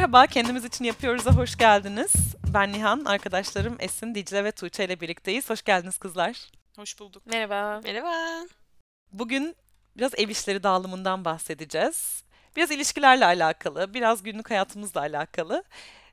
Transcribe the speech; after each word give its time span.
Merhaba, 0.00 0.26
kendimiz 0.26 0.64
için 0.64 0.84
yapıyoruz'a 0.84 1.32
hoş 1.32 1.56
geldiniz. 1.56 2.12
Ben 2.54 2.72
Nihan, 2.72 3.04
arkadaşlarım 3.04 3.76
Esin, 3.78 4.14
Dicle 4.14 4.44
ve 4.44 4.52
Tuğçe 4.52 4.84
ile 4.84 5.00
birlikteyiz. 5.00 5.50
Hoş 5.50 5.62
geldiniz 5.62 5.98
kızlar. 5.98 6.50
Hoş 6.76 7.00
bulduk. 7.00 7.26
Merhaba. 7.26 7.80
Merhaba. 7.84 8.46
Bugün 9.12 9.56
biraz 9.96 10.12
ev 10.16 10.28
işleri 10.28 10.62
dağılımından 10.62 11.24
bahsedeceğiz. 11.24 12.24
Biraz 12.56 12.70
ilişkilerle 12.70 13.24
alakalı, 13.24 13.94
biraz 13.94 14.22
günlük 14.22 14.50
hayatımızla 14.50 15.00
alakalı, 15.00 15.64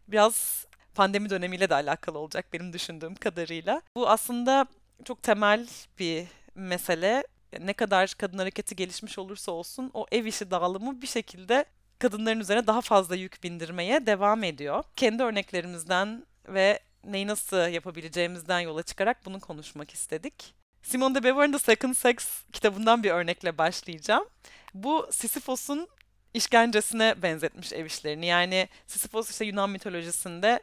biraz 0.08 0.66
pandemi 0.96 1.30
dönemiyle 1.30 1.70
de 1.70 1.76
alakalı 1.76 2.20
olacak 2.20 2.46
benim 2.54 2.74
düşündüğüm 2.74 3.16
kadarıyla. 3.16 3.82
Bu 3.96 4.10
aslında 4.10 4.66
çok 5.06 5.24
temel 5.24 5.68
bir 6.00 6.26
mesele. 6.56 7.24
Ne 7.60 7.74
kadar 7.74 8.14
kadın 8.18 8.38
hareketi 8.38 8.76
gelişmiş 8.76 9.20
olursa 9.20 9.52
olsun 9.52 9.92
o 9.94 10.06
ev 10.12 10.26
işi 10.26 10.52
dağılımı 10.52 11.02
bir 11.02 11.08
şekilde 11.08 11.66
kadınların 12.00 12.40
üzerine 12.40 12.68
daha 12.68 12.82
fazla 12.82 13.16
yük 13.16 13.44
bindirmeye 13.44 14.06
devam 14.06 14.44
ediyor. 14.44 14.84
Kendi 14.96 15.24
örneklerimizden 15.24 16.26
ve 16.48 16.80
neyi 17.04 17.28
nasıl 17.28 17.70
yapabileceğimizden 17.70 18.60
yola 18.60 18.84
çıkarak 18.84 19.26
bunu 19.26 19.40
konuşmak 19.40 19.94
istedik. 19.94 20.56
Simone 20.82 21.16
de 21.16 21.24
Beauvoir'ın 21.24 21.52
The 21.52 21.60
Second 21.60 21.94
Sex 21.94 22.44
kitabından 22.54 23.04
bir 23.04 23.12
örnekle 23.12 23.58
başlayacağım. 23.58 24.26
Bu 24.74 25.08
Sisyphos'un 25.12 25.88
işkencesine 26.34 27.22
benzetmiş 27.22 27.74
ev 27.74 27.86
işlerini. 27.86 28.26
Yani 28.26 28.70
Sisyphos 28.88 29.32
işte 29.32 29.46
Yunan 29.46 29.70
mitolojisinde 29.70 30.60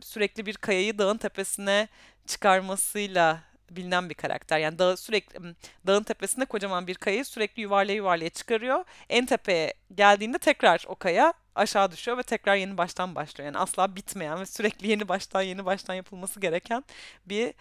sürekli 0.00 0.46
bir 0.46 0.54
kayayı 0.54 0.98
dağın 0.98 1.16
tepesine 1.16 1.88
çıkarmasıyla 2.26 3.42
bilinen 3.70 4.10
bir 4.10 4.14
karakter. 4.14 4.58
Yani 4.58 4.78
dağ, 4.78 4.96
sürekli 4.96 5.54
dağın 5.86 6.02
tepesinde 6.02 6.44
kocaman 6.44 6.86
bir 6.86 6.94
kayayı 6.94 7.24
sürekli 7.24 7.62
yuvarlaya 7.62 7.96
yuvarlaya 7.96 8.30
çıkarıyor. 8.30 8.84
En 9.08 9.26
tepeye 9.26 9.74
geldiğinde 9.94 10.38
tekrar 10.38 10.84
o 10.88 10.94
kaya 10.94 11.34
aşağı 11.54 11.92
düşüyor 11.92 12.18
ve 12.18 12.22
tekrar 12.22 12.56
yeni 12.56 12.78
baştan 12.78 13.14
başlıyor. 13.14 13.46
Yani 13.46 13.58
asla 13.58 13.96
bitmeyen 13.96 14.40
ve 14.40 14.46
sürekli 14.46 14.88
yeni 14.88 15.08
baştan 15.08 15.42
yeni 15.42 15.64
baştan 15.64 15.94
yapılması 15.94 16.40
gereken 16.40 16.84
bir 17.26 17.54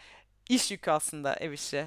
iş 0.50 0.72
yükü 0.72 0.92
aslında 0.92 1.36
ev 1.36 1.52
işi. 1.52 1.86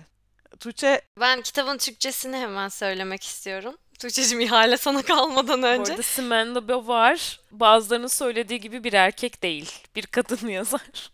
Tuğçe... 0.61 1.03
Ben 1.21 1.43
kitabın 1.43 1.79
Türkçesini 1.79 2.37
hemen 2.37 2.69
söylemek 2.69 3.23
istiyorum. 3.23 3.77
Tuğçe'cim 3.99 4.41
ihale 4.41 4.77
sana 4.77 5.03
kalmadan 5.03 5.63
önce. 5.63 5.91
Bu 5.91 5.93
arada 5.93 6.03
Simone 6.03 6.55
de 6.55 6.69
Beauvoir 6.69 7.41
bazılarının 7.51 8.07
söylediği 8.07 8.61
gibi 8.61 8.85
bir 8.85 8.93
erkek 8.93 9.43
değil. 9.43 9.73
Bir 9.97 10.07
kadın 10.07 10.49
yazar. 10.59 11.11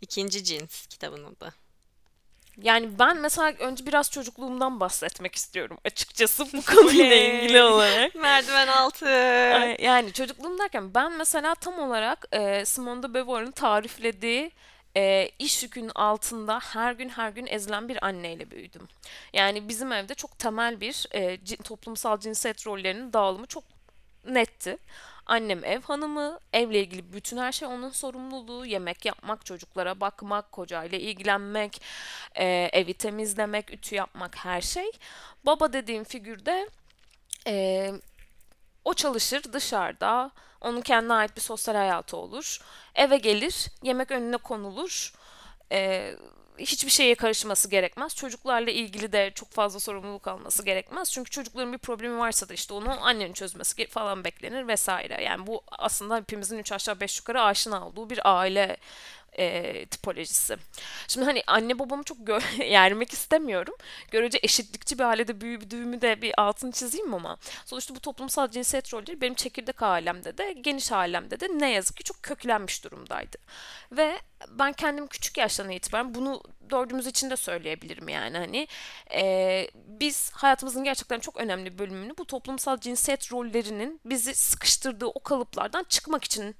İkinci 0.00 0.44
cins 0.44 0.86
kitabın 0.86 1.24
adı. 1.24 1.65
Yani 2.62 2.98
ben 2.98 3.16
mesela 3.20 3.52
önce 3.58 3.86
biraz 3.86 4.10
çocukluğumdan 4.10 4.80
bahsetmek 4.80 5.34
istiyorum 5.34 5.78
açıkçası 5.84 6.52
bu 6.52 6.62
konuyla 6.64 7.16
ilgili 7.16 7.62
olarak. 7.62 8.14
Merdiven 8.22 8.66
altı. 8.66 9.06
Yani 9.82 10.12
çocukluğum 10.12 10.58
derken 10.58 10.94
ben 10.94 11.12
mesela 11.12 11.54
tam 11.54 11.78
olarak 11.78 12.26
e, 12.32 12.64
Simone 12.64 13.02
de 13.02 13.14
Beauvoir'ın 13.14 13.50
tariflediği 13.50 14.50
e, 14.96 15.30
iş 15.38 15.62
yükünün 15.62 15.90
altında 15.94 16.60
her 16.62 16.92
gün 16.92 17.08
her 17.08 17.30
gün 17.30 17.46
ezilen 17.46 17.88
bir 17.88 18.06
anneyle 18.06 18.50
büyüdüm. 18.50 18.88
Yani 19.32 19.68
bizim 19.68 19.92
evde 19.92 20.14
çok 20.14 20.38
temel 20.38 20.80
bir 20.80 21.06
e, 21.14 21.38
toplumsal 21.64 22.20
cinsiyet 22.20 22.66
rollerinin 22.66 23.12
dağılımı 23.12 23.46
çok 23.46 23.64
netti. 24.28 24.78
Annem 25.26 25.64
ev 25.64 25.80
hanımı, 25.82 26.38
evle 26.52 26.80
ilgili 26.80 27.12
bütün 27.12 27.36
her 27.36 27.52
şey 27.52 27.68
onun 27.68 27.90
sorumluluğu. 27.90 28.66
Yemek 28.66 29.04
yapmak, 29.04 29.46
çocuklara 29.46 30.00
bakmak, 30.00 30.52
kocayla 30.52 30.98
ilgilenmek, 30.98 31.82
e, 32.34 32.70
evi 32.72 32.94
temizlemek, 32.94 33.70
ütü 33.70 33.94
yapmak 33.94 34.36
her 34.36 34.60
şey. 34.60 34.90
Baba 35.46 35.72
dediğim 35.72 36.04
figürde 36.04 36.68
e, 37.46 37.92
o 38.84 38.94
çalışır 38.94 39.52
dışarıda, 39.52 40.30
onun 40.60 40.80
kendine 40.80 41.12
ait 41.12 41.36
bir 41.36 41.40
sosyal 41.40 41.74
hayatı 41.74 42.16
olur. 42.16 42.60
Eve 42.94 43.16
gelir, 43.16 43.66
yemek 43.82 44.10
önüne 44.10 44.36
konulur. 44.36 45.14
E, 45.72 46.12
hiçbir 46.58 46.90
şeye 46.90 47.14
karışması 47.14 47.70
gerekmez. 47.70 48.14
Çocuklarla 48.16 48.70
ilgili 48.70 49.12
de 49.12 49.32
çok 49.34 49.50
fazla 49.50 49.80
sorumluluk 49.80 50.28
alması 50.28 50.64
gerekmez. 50.64 51.12
Çünkü 51.12 51.30
çocukların 51.30 51.72
bir 51.72 51.78
problemi 51.78 52.18
varsa 52.18 52.48
da 52.48 52.54
işte 52.54 52.74
onu 52.74 53.06
annenin 53.06 53.32
çözmesi 53.32 53.86
falan 53.86 54.24
beklenir 54.24 54.68
vesaire. 54.68 55.22
Yani 55.22 55.46
bu 55.46 55.62
aslında 55.70 56.16
hepimizin 56.16 56.58
üç 56.58 56.72
aşağı 56.72 57.00
beş 57.00 57.18
yukarı 57.18 57.42
aşina 57.42 57.86
olduğu 57.86 58.10
bir 58.10 58.20
aile 58.24 58.76
e, 59.38 59.86
tipolojisi. 59.86 60.56
Şimdi 61.08 61.26
hani 61.26 61.42
anne 61.46 61.78
babamı 61.78 62.02
çok 62.02 62.18
gö- 62.18 62.64
yermek 62.70 63.12
istemiyorum. 63.12 63.74
Görece 64.10 64.38
eşitlikçi 64.42 64.98
bir 64.98 65.04
ailede 65.04 65.40
büyüdüğümü 65.40 66.00
de 66.00 66.22
bir 66.22 66.40
altını 66.40 66.72
çizeyim 66.72 67.14
ama 67.14 67.38
sonuçta 67.64 67.94
bu 67.94 68.00
toplumsal 68.00 68.48
cinsiyet 68.50 68.94
rolleri 68.94 69.20
benim 69.20 69.34
çekirdek 69.34 69.82
ailemde 69.82 70.38
de 70.38 70.52
geniş 70.52 70.92
ailemde 70.92 71.40
de 71.40 71.48
ne 71.48 71.70
yazık 71.72 71.96
ki 71.96 72.04
çok 72.04 72.22
köklenmiş 72.22 72.84
durumdaydı. 72.84 73.36
Ve 73.92 74.18
ben 74.48 74.72
kendim 74.72 75.06
küçük 75.06 75.38
yaştan 75.38 75.70
itibaren 75.70 76.14
bunu 76.14 76.42
dördümüz 76.70 77.06
için 77.06 77.30
de 77.30 77.36
söyleyebilirim 77.36 78.08
yani 78.08 78.38
hani 78.38 78.68
e, 79.14 79.68
biz 79.74 80.30
hayatımızın 80.32 80.84
gerçekten 80.84 81.18
çok 81.20 81.36
önemli 81.36 81.78
bölümünü 81.78 82.14
bu 82.18 82.24
toplumsal 82.24 82.78
cinsiyet 82.78 83.32
rollerinin 83.32 84.00
bizi 84.04 84.34
sıkıştırdığı 84.34 85.06
o 85.06 85.22
kalıplardan 85.22 85.84
çıkmak 85.88 86.24
için 86.24 86.56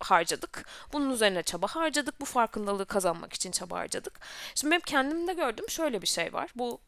harcadık. 0.00 0.64
Bunun 0.92 1.10
üzerine 1.10 1.42
çaba 1.42 1.66
harcadık. 1.66 2.20
Bu 2.20 2.24
farkındalığı 2.24 2.86
kazanmak 2.86 3.32
için 3.32 3.50
çaba 3.50 3.78
harcadık. 3.78 4.20
Şimdi 4.54 4.70
benim 4.70 4.80
kendimde 4.80 5.32
gördüğüm 5.32 5.70
şöyle 5.70 6.02
bir 6.02 6.06
şey 6.06 6.32
var. 6.32 6.50
Bu 6.54 6.80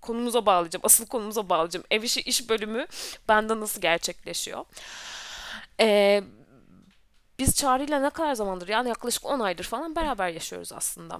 konumuza 0.00 0.46
bağlayacağım. 0.46 0.84
Asıl 0.84 1.06
konumuza 1.06 1.48
bağlayacağım. 1.48 1.86
Ev 1.90 2.02
işi 2.02 2.20
iş 2.20 2.48
bölümü 2.48 2.86
bende 3.28 3.60
nasıl 3.60 3.80
gerçekleşiyor? 3.80 4.64
Ee, 5.80 6.22
biz 7.38 7.56
Çağrı'yla 7.56 8.00
ne 8.00 8.10
kadar 8.10 8.34
zamandır 8.34 8.68
yani 8.68 8.88
yaklaşık 8.88 9.26
10 9.26 9.40
aydır 9.40 9.64
falan 9.64 9.96
beraber 9.96 10.28
yaşıyoruz 10.28 10.72
aslında. 10.72 11.18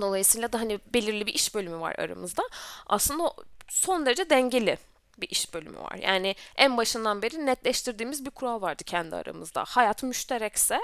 Dolayısıyla 0.00 0.52
da 0.52 0.60
hani 0.60 0.80
belirli 0.94 1.26
bir 1.26 1.34
iş 1.34 1.54
bölümü 1.54 1.80
var 1.80 1.94
aramızda. 1.98 2.42
Aslında 2.86 3.32
son 3.68 4.06
derece 4.06 4.30
dengeli 4.30 4.78
bir 5.20 5.28
iş 5.28 5.54
bölümü 5.54 5.78
var. 5.78 5.98
Yani 6.02 6.34
en 6.56 6.76
başından 6.76 7.22
beri 7.22 7.46
netleştirdiğimiz 7.46 8.24
bir 8.24 8.30
kural 8.30 8.62
vardı 8.62 8.84
kendi 8.84 9.16
aramızda. 9.16 9.64
Hayat 9.66 10.02
müşterekse 10.02 10.80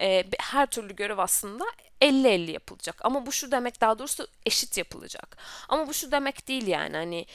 e, 0.00 0.24
her 0.40 0.66
türlü 0.66 0.96
görev 0.96 1.18
aslında 1.18 1.64
50-50 2.00 2.50
yapılacak. 2.50 3.04
Ama 3.04 3.26
bu 3.26 3.32
şu 3.32 3.52
demek 3.52 3.80
daha 3.80 3.98
doğrusu 3.98 4.26
eşit 4.46 4.78
yapılacak. 4.78 5.36
Ama 5.68 5.88
bu 5.88 5.94
şu 5.94 6.12
demek 6.12 6.48
değil 6.48 6.66
yani 6.66 6.96
hani 6.96 7.26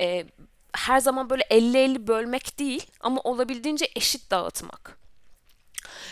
e, 0.00 0.26
her 0.72 1.00
zaman 1.00 1.30
böyle 1.30 1.42
50-50 1.42 2.06
bölmek 2.06 2.58
değil 2.58 2.86
ama 3.00 3.20
olabildiğince 3.24 3.88
eşit 3.96 4.30
dağıtmak. 4.30 5.05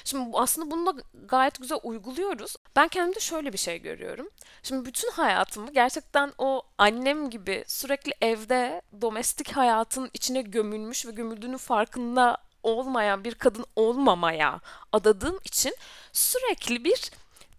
Şimdi 0.04 0.30
aslında 0.36 0.70
bunu 0.70 0.86
da 0.86 1.02
gayet 1.28 1.60
güzel 1.60 1.78
uyguluyoruz. 1.82 2.56
Ben 2.76 2.88
kendimde 2.88 3.20
şöyle 3.20 3.52
bir 3.52 3.58
şey 3.58 3.82
görüyorum. 3.82 4.28
Şimdi 4.62 4.86
bütün 4.86 5.10
hayatımı 5.10 5.72
gerçekten 5.72 6.32
o 6.38 6.62
annem 6.78 7.30
gibi 7.30 7.64
sürekli 7.66 8.12
evde 8.20 8.82
domestik 9.00 9.56
hayatın 9.56 10.10
içine 10.14 10.42
gömülmüş 10.42 11.06
ve 11.06 11.10
gömüldüğünün 11.10 11.56
farkında 11.56 12.38
olmayan 12.62 13.24
bir 13.24 13.34
kadın 13.34 13.64
olmamaya 13.76 14.60
adadığım 14.92 15.38
için 15.44 15.76
sürekli 16.12 16.84
bir 16.84 17.10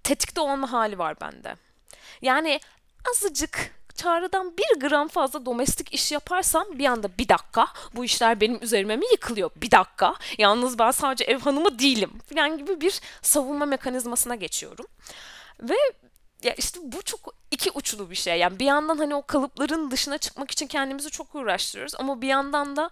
tetikte 0.04 0.42
olma 0.42 0.72
hali 0.72 0.98
var 0.98 1.22
bende. 1.22 1.56
Yani 2.22 2.60
azıcık 3.12 3.76
Çağrı'dan 3.96 4.58
bir 4.58 4.80
gram 4.80 5.08
fazla 5.08 5.46
domestik 5.46 5.94
iş 5.94 6.12
yaparsam 6.12 6.66
bir 6.74 6.86
anda 6.86 7.18
bir 7.18 7.30
dakika 7.30 7.68
bu 7.96 8.06
işler 8.06 8.42
benim 8.42 8.64
üzerime 8.64 8.96
mi 8.96 9.06
yıkılıyor? 9.12 9.52
Bir 9.56 9.72
dakika 9.72 10.16
yalnız 10.38 10.80
ben 10.80 10.92
sadece 10.92 11.24
ev 11.24 11.40
hanımı 11.40 11.80
değilim 11.80 12.12
falan 12.30 12.58
gibi 12.58 12.82
bir 12.82 13.02
savunma 13.22 13.66
mekanizmasına 13.66 14.36
geçiyorum. 14.36 14.86
Ve 15.62 15.76
ya 16.44 16.54
işte 16.54 16.80
bu 16.84 17.02
çok 17.02 17.36
iki 17.52 17.72
uçlu 17.72 18.10
bir 18.10 18.16
şey. 18.16 18.40
Yani 18.40 18.60
bir 18.60 18.66
yandan 18.66 18.98
hani 18.98 19.16
o 19.16 19.22
kalıpların 19.26 19.92
dışına 19.92 20.18
çıkmak 20.18 20.52
için 20.52 20.68
kendimizi 20.68 21.10
çok 21.10 21.36
uğraştırıyoruz 21.36 21.96
ama 21.96 22.22
bir 22.22 22.28
yandan 22.28 22.76
da 22.76 22.90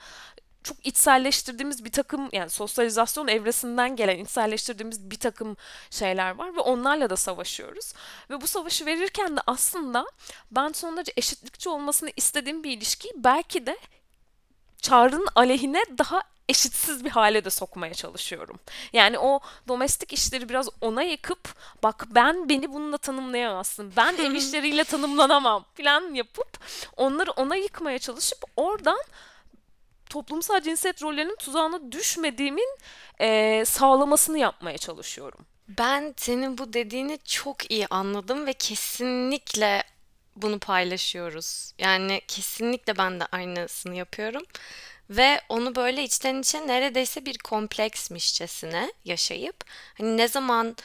çok 0.63 0.85
içselleştirdiğimiz 0.85 1.85
bir 1.85 1.91
takım 1.91 2.29
yani 2.31 2.49
sosyalizasyon 2.49 3.27
evresinden 3.27 3.95
gelen 3.95 4.19
içselleştirdiğimiz 4.19 5.11
bir 5.11 5.19
takım 5.19 5.57
şeyler 5.89 6.35
var 6.35 6.55
ve 6.55 6.59
onlarla 6.59 7.09
da 7.09 7.15
savaşıyoruz. 7.15 7.93
Ve 8.29 8.41
bu 8.41 8.47
savaşı 8.47 8.85
verirken 8.85 9.37
de 9.37 9.41
aslında 9.47 10.05
ben 10.51 10.71
son 10.71 10.97
derece 10.97 11.13
eşitlikçi 11.17 11.69
olmasını 11.69 12.11
istediğim 12.15 12.63
bir 12.63 12.77
ilişkiyi 12.77 13.13
belki 13.15 13.65
de 13.65 13.77
çağrının 14.81 15.27
aleyhine 15.35 15.83
daha 15.97 16.21
eşitsiz 16.49 17.05
bir 17.05 17.09
hale 17.09 17.45
de 17.45 17.49
sokmaya 17.49 17.93
çalışıyorum. 17.93 18.59
Yani 18.93 19.19
o 19.19 19.39
domestik 19.67 20.13
işleri 20.13 20.49
biraz 20.49 20.69
ona 20.81 21.03
yıkıp 21.03 21.55
bak 21.83 22.05
ben 22.09 22.49
beni 22.49 22.73
bununla 22.73 22.97
tanımlayamazsın. 22.97 23.93
Ben 23.97 24.15
ev 24.17 24.31
işleriyle 24.35 24.83
tanımlanamam 24.83 25.65
falan 25.77 26.13
yapıp 26.13 26.57
onları 26.97 27.31
ona 27.31 27.55
yıkmaya 27.55 27.99
çalışıp 27.99 28.43
oradan 28.55 28.99
toplumsal 30.13 30.61
cinsiyet 30.61 31.03
rollerinin 31.03 31.35
tuzağına 31.35 31.91
düşmediğimin 31.91 32.77
e, 33.21 33.63
sağlamasını 33.65 34.37
yapmaya 34.39 34.77
çalışıyorum. 34.77 35.45
Ben 35.67 36.13
senin 36.17 36.57
bu 36.57 36.73
dediğini 36.73 37.19
çok 37.25 37.71
iyi 37.71 37.87
anladım 37.87 38.45
ve 38.45 38.53
kesinlikle 38.53 39.83
bunu 40.35 40.59
paylaşıyoruz. 40.59 41.73
Yani 41.79 42.21
kesinlikle 42.27 42.97
ben 42.97 43.19
de 43.19 43.25
aynısını 43.25 43.95
yapıyorum. 43.95 44.43
ve 45.09 45.41
onu 45.49 45.75
böyle 45.75 46.03
içten 46.03 46.39
içe 46.41 46.67
neredeyse 46.67 47.25
bir 47.25 47.37
kompleksmişçesine 47.37 48.93
yaşayıp 49.05 49.55
hani 49.97 50.17
ne 50.17 50.27
zaman 50.27 50.75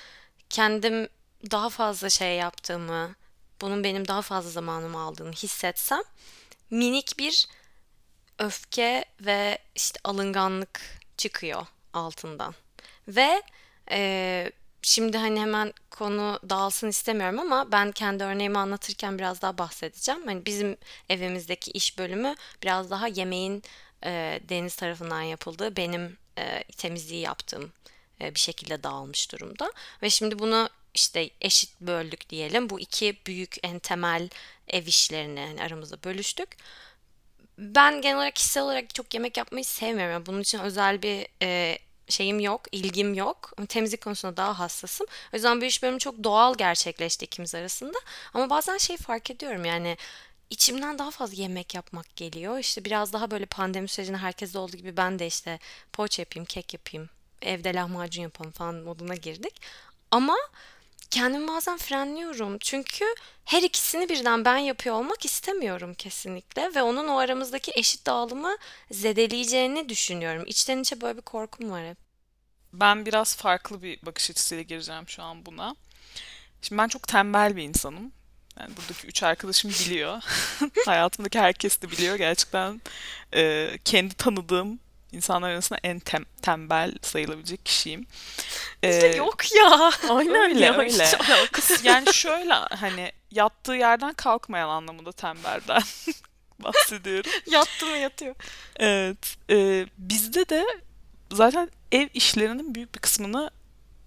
kendim 0.50 1.08
daha 1.50 1.68
fazla 1.68 2.10
şey 2.10 2.36
yaptığımı, 2.36 3.14
bunun 3.60 3.84
benim 3.84 4.08
daha 4.08 4.22
fazla 4.22 4.50
zamanımı 4.50 5.00
aldığını 5.00 5.32
hissetsem 5.32 6.02
minik 6.70 7.18
bir 7.18 7.46
öfke 8.38 9.04
ve 9.20 9.58
işte 9.74 10.00
alınganlık 10.04 10.80
çıkıyor 11.16 11.66
altından. 11.92 12.54
Ve 13.08 13.42
e, 13.90 14.50
şimdi 14.82 15.18
hani 15.18 15.40
hemen 15.40 15.72
konu 15.90 16.40
dağılsın 16.50 16.88
istemiyorum 16.88 17.38
ama 17.38 17.72
ben 17.72 17.92
kendi 17.92 18.24
örneğimi 18.24 18.58
anlatırken 18.58 19.18
biraz 19.18 19.42
daha 19.42 19.58
bahsedeceğim. 19.58 20.26
Hani 20.26 20.46
bizim 20.46 20.76
evimizdeki 21.08 21.70
iş 21.70 21.98
bölümü 21.98 22.34
biraz 22.62 22.90
daha 22.90 23.08
yemeğin 23.08 23.62
e, 24.04 24.40
deniz 24.48 24.76
tarafından 24.76 25.22
yapıldığı, 25.22 25.76
benim 25.76 26.16
e, 26.38 26.64
temizliği 26.64 27.20
yaptığım 27.20 27.72
e, 28.20 28.34
bir 28.34 28.40
şekilde 28.40 28.82
dağılmış 28.82 29.32
durumda. 29.32 29.72
Ve 30.02 30.10
şimdi 30.10 30.38
bunu 30.38 30.68
işte 30.94 31.30
eşit 31.40 31.80
böldük 31.80 32.30
diyelim. 32.30 32.70
Bu 32.70 32.80
iki 32.80 33.16
büyük 33.26 33.56
en 33.62 33.78
temel 33.78 34.28
ev 34.68 34.86
işlerini 34.86 35.40
hani 35.40 35.62
aramızda 35.62 36.02
bölüştük. 36.04 36.48
Ben 37.58 38.00
genel 38.00 38.16
olarak 38.16 38.36
kişisel 38.36 38.62
olarak 38.62 38.94
çok 38.94 39.14
yemek 39.14 39.36
yapmayı 39.36 39.64
sevmiyorum. 39.64 40.12
Yani 40.12 40.26
bunun 40.26 40.40
için 40.40 40.58
özel 40.58 41.02
bir 41.02 41.26
e, 41.42 41.78
şeyim 42.08 42.40
yok, 42.40 42.62
ilgim 42.72 43.14
yok. 43.14 43.52
Temizlik 43.68 44.00
konusunda 44.00 44.36
daha 44.36 44.58
hassasım. 44.58 45.06
O 45.32 45.36
yüzden 45.36 45.60
bu 45.60 45.64
iş 45.64 45.82
bölümü 45.82 45.98
çok 45.98 46.24
doğal 46.24 46.54
gerçekleşti 46.54 47.24
ikimiz 47.24 47.54
arasında. 47.54 47.98
Ama 48.34 48.50
bazen 48.50 48.78
şey 48.78 48.96
fark 48.96 49.30
ediyorum 49.30 49.64
yani 49.64 49.96
içimden 50.50 50.98
daha 50.98 51.10
fazla 51.10 51.42
yemek 51.42 51.74
yapmak 51.74 52.16
geliyor. 52.16 52.58
İşte 52.58 52.84
biraz 52.84 53.12
daha 53.12 53.30
böyle 53.30 53.46
pandemi 53.46 53.88
sürecinde 53.88 54.16
herkeste 54.16 54.58
olduğu 54.58 54.76
gibi 54.76 54.96
ben 54.96 55.18
de 55.18 55.26
işte 55.26 55.58
poğaça 55.92 56.22
yapayım, 56.22 56.44
kek 56.44 56.74
yapayım, 56.74 57.10
evde 57.42 57.74
lahmacun 57.74 58.22
yapalım 58.22 58.50
falan 58.50 58.74
moduna 58.74 59.14
girdik. 59.14 59.54
Ama 60.10 60.36
kendimi 61.10 61.48
bazen 61.48 61.78
frenliyorum. 61.78 62.56
Çünkü 62.60 63.04
her 63.44 63.62
ikisini 63.62 64.08
birden 64.08 64.44
ben 64.44 64.56
yapıyor 64.56 64.94
olmak 64.94 65.24
istemiyorum 65.24 65.94
kesinlikle 65.94 66.74
ve 66.74 66.82
onun 66.82 67.08
o 67.08 67.18
aramızdaki 67.18 67.72
eşit 67.74 68.06
dağılımı 68.06 68.56
zedeleyeceğini 68.90 69.88
düşünüyorum. 69.88 70.44
İçten 70.46 70.78
içe 70.78 71.00
böyle 71.00 71.16
bir 71.16 71.22
korkum 71.22 71.70
var 71.70 71.86
hep. 71.86 71.96
Ben 72.72 73.06
biraz 73.06 73.36
farklı 73.36 73.82
bir 73.82 73.98
bakış 74.02 74.30
açısıyla 74.30 74.62
gireceğim 74.62 75.08
şu 75.08 75.22
an 75.22 75.46
buna. 75.46 75.76
Şimdi 76.62 76.82
ben 76.82 76.88
çok 76.88 77.08
tembel 77.08 77.56
bir 77.56 77.62
insanım. 77.62 78.12
Yani 78.60 78.76
buradaki 78.76 79.06
üç 79.06 79.22
arkadaşım 79.22 79.70
biliyor. 79.70 80.22
Hayatımdaki 80.86 81.38
herkes 81.40 81.82
de 81.82 81.90
biliyor. 81.90 82.16
Gerçekten 82.16 82.80
e, 83.34 83.70
kendi 83.84 84.14
tanıdığım 84.14 84.80
insanlar 85.12 85.50
arasında 85.50 85.78
en 85.82 85.98
tem- 85.98 86.26
tembel 86.42 86.92
sayılabilecek 87.02 87.64
kişiyim. 87.66 88.06
Ee, 88.82 89.06
yok 89.06 89.54
ya. 89.56 89.90
Aynen 90.08 90.34
öyle 90.34 90.64
ya. 90.64 90.78
öyle. 90.78 91.10
Yani 91.82 92.14
şöyle 92.14 92.54
hani 92.54 93.12
yattığı 93.30 93.72
yerden 93.72 94.12
kalkmayan 94.12 94.68
anlamında 94.68 95.12
tembelden 95.12 95.82
bahsediyorum. 96.58 97.30
Yattı 97.50 97.86
mı 97.86 97.96
yatıyor. 97.96 98.34
Evet. 98.76 99.36
e, 99.50 99.86
bizde 99.98 100.48
de 100.48 100.66
zaten 101.32 101.70
ev 101.92 102.08
işlerinin 102.14 102.74
büyük 102.74 102.94
bir 102.94 103.00
kısmını 103.00 103.50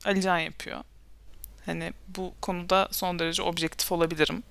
Alican 0.06 0.40
yapıyor. 0.40 0.84
Hani 1.66 1.94
bu 2.08 2.34
konuda 2.42 2.88
son 2.92 3.20
derece 3.20 3.44
objektif 3.44 3.92
olabilirim. 3.92 4.44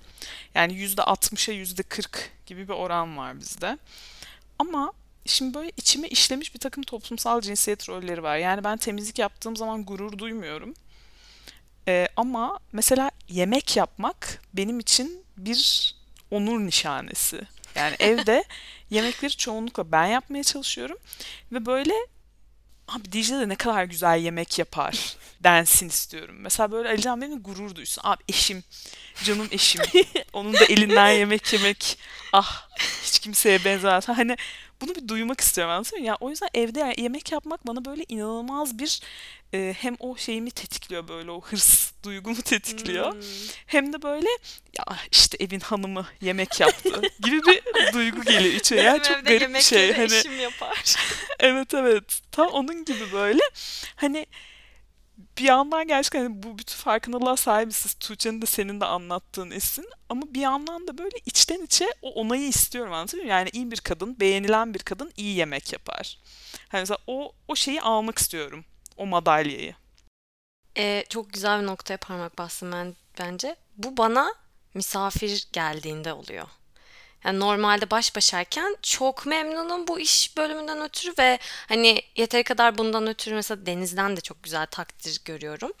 Yani 0.55 0.73
yüzde 0.73 1.01
60'a 1.01 1.53
yüzde 1.53 1.83
40 1.83 2.31
gibi 2.45 2.67
bir 2.67 2.73
oran 2.73 3.17
var 3.17 3.39
bizde. 3.39 3.77
Ama 4.59 4.93
şimdi 5.25 5.53
böyle 5.53 5.71
içime 5.77 6.07
işlemiş 6.07 6.55
bir 6.55 6.59
takım 6.59 6.83
toplumsal 6.83 7.41
cinsiyet 7.41 7.89
rolleri 7.89 8.23
var. 8.23 8.37
Yani 8.37 8.63
ben 8.63 8.77
temizlik 8.77 9.19
yaptığım 9.19 9.55
zaman 9.55 9.85
gurur 9.85 10.17
duymuyorum. 10.17 10.73
Ee, 11.87 12.07
ama 12.15 12.59
mesela 12.71 13.11
yemek 13.29 13.77
yapmak 13.77 14.41
benim 14.53 14.79
için 14.79 15.25
bir 15.37 15.95
onur 16.31 16.59
nişanesi. 16.59 17.41
Yani 17.75 17.95
evde 17.99 18.43
yemekleri 18.89 19.37
çoğunlukla 19.37 19.91
ben 19.91 20.05
yapmaya 20.05 20.43
çalışıyorum 20.43 20.97
ve 21.51 21.65
böyle 21.65 21.93
abi 22.87 23.11
Dicle 23.11 23.39
de 23.39 23.49
ne 23.49 23.55
kadar 23.55 23.83
güzel 23.83 24.19
yemek 24.19 24.59
yapar 24.59 25.15
densin 25.43 25.87
istiyorum. 25.87 26.35
Mesela 26.39 26.71
böyle 26.71 26.89
Alican 26.89 27.21
benimle 27.21 27.39
gurur 27.39 27.75
duysun. 27.75 28.01
Abi 28.05 28.23
eşim, 28.29 28.63
canım 29.23 29.47
eşim. 29.51 29.81
Onun 30.33 30.53
da 30.53 30.65
elinden 30.65 31.11
yemek 31.11 31.53
yemek. 31.53 31.97
Ah 32.33 32.69
hiç 33.03 33.19
kimseye 33.19 33.65
benzemez. 33.65 34.07
Hani 34.07 34.37
bunu 34.81 34.95
bir 34.95 35.07
duymak 35.07 35.41
istiyorum 35.41 35.73
anlatıyor 35.73 35.99
muyum? 35.99 36.07
Ya 36.07 36.17
o 36.19 36.29
yüzden 36.29 36.49
evde 36.53 36.93
yemek 36.97 37.31
yapmak 37.31 37.67
bana 37.67 37.85
böyle 37.85 38.05
inanılmaz 38.09 38.79
bir 38.79 39.01
e, 39.53 39.75
hem 39.79 39.95
o 39.99 40.17
şeyimi 40.17 40.51
tetikliyor 40.51 41.07
böyle 41.07 41.31
o 41.31 41.41
hırs 41.41 41.91
duygumu 42.03 42.41
tetikliyor. 42.41 43.13
Hmm. 43.13 43.21
Hem 43.65 43.93
de 43.93 44.01
böyle 44.01 44.27
ya 44.77 44.97
işte 45.11 45.37
evin 45.39 45.59
hanımı 45.59 46.05
yemek 46.21 46.59
yaptı 46.59 47.01
gibi 47.19 47.41
bir 47.43 47.93
duygu 47.93 48.21
geliyor 48.21 48.53
içe. 48.53 48.75
Ya 48.75 48.99
Bizim 48.99 49.15
çok 49.15 49.25
garip 49.25 49.53
bir 49.53 49.61
şey. 49.61 49.93
Hani 49.93 50.13
eşim 50.13 50.39
yapar. 50.39 50.95
evet 51.39 51.73
evet. 51.73 52.21
Tam 52.31 52.47
onun 52.47 52.85
gibi 52.85 53.11
böyle. 53.13 53.41
Hani 53.95 54.25
bir 55.37 55.43
yandan 55.43 55.87
gerçekten 55.87 56.23
hani 56.23 56.43
bu 56.43 56.57
bütün 56.57 56.75
farkındalığa 56.75 57.37
sahibiz. 57.37 57.93
Tuğçe'nin 57.93 58.41
de 58.41 58.45
senin 58.45 58.81
de 58.81 58.85
anlattığın 58.85 59.51
esin. 59.51 59.89
Ama 60.09 60.21
bir 60.29 60.41
yandan 60.41 60.87
da 60.87 60.97
böyle 60.97 61.17
içten 61.25 61.61
içe 61.61 61.87
o 62.01 62.09
onayı 62.09 62.47
istiyorum 62.47 62.93
anlatabiliyor 62.93 63.25
muyum? 63.25 63.37
Yani 63.37 63.49
iyi 63.53 63.71
bir 63.71 63.79
kadın, 63.79 64.19
beğenilen 64.19 64.73
bir 64.73 64.79
kadın 64.79 65.11
iyi 65.17 65.35
yemek 65.37 65.73
yapar. 65.73 66.17
Hani 66.69 66.81
mesela 66.81 66.97
o, 67.07 67.31
o 67.47 67.55
şeyi 67.55 67.81
almak 67.81 68.17
istiyorum. 68.17 68.65
O 68.97 69.05
madalyayı. 69.05 69.75
Ee, 70.77 71.05
çok 71.09 71.33
güzel 71.33 71.61
bir 71.61 71.67
noktaya 71.67 71.97
parmak 71.97 72.37
bastım 72.37 72.71
ben 72.71 72.95
bence. 73.19 73.55
Bu 73.77 73.97
bana 73.97 74.33
misafir 74.73 75.47
geldiğinde 75.53 76.13
oluyor. 76.13 76.47
Yani 77.25 77.39
normalde 77.39 77.91
baş 77.91 78.15
başayken 78.15 78.77
çok 78.81 79.25
memnunum 79.25 79.87
bu 79.87 79.99
iş 79.99 80.37
bölümünden 80.37 80.81
ötürü 80.81 81.13
ve 81.19 81.39
hani 81.67 82.01
yeteri 82.15 82.43
kadar 82.43 82.77
bundan 82.77 83.07
ötürü 83.07 83.35
mesela 83.35 83.65
Deniz'den 83.65 84.17
de 84.17 84.21
çok 84.21 84.43
güzel 84.43 84.65
takdir 84.65 85.21
görüyorum. 85.25 85.71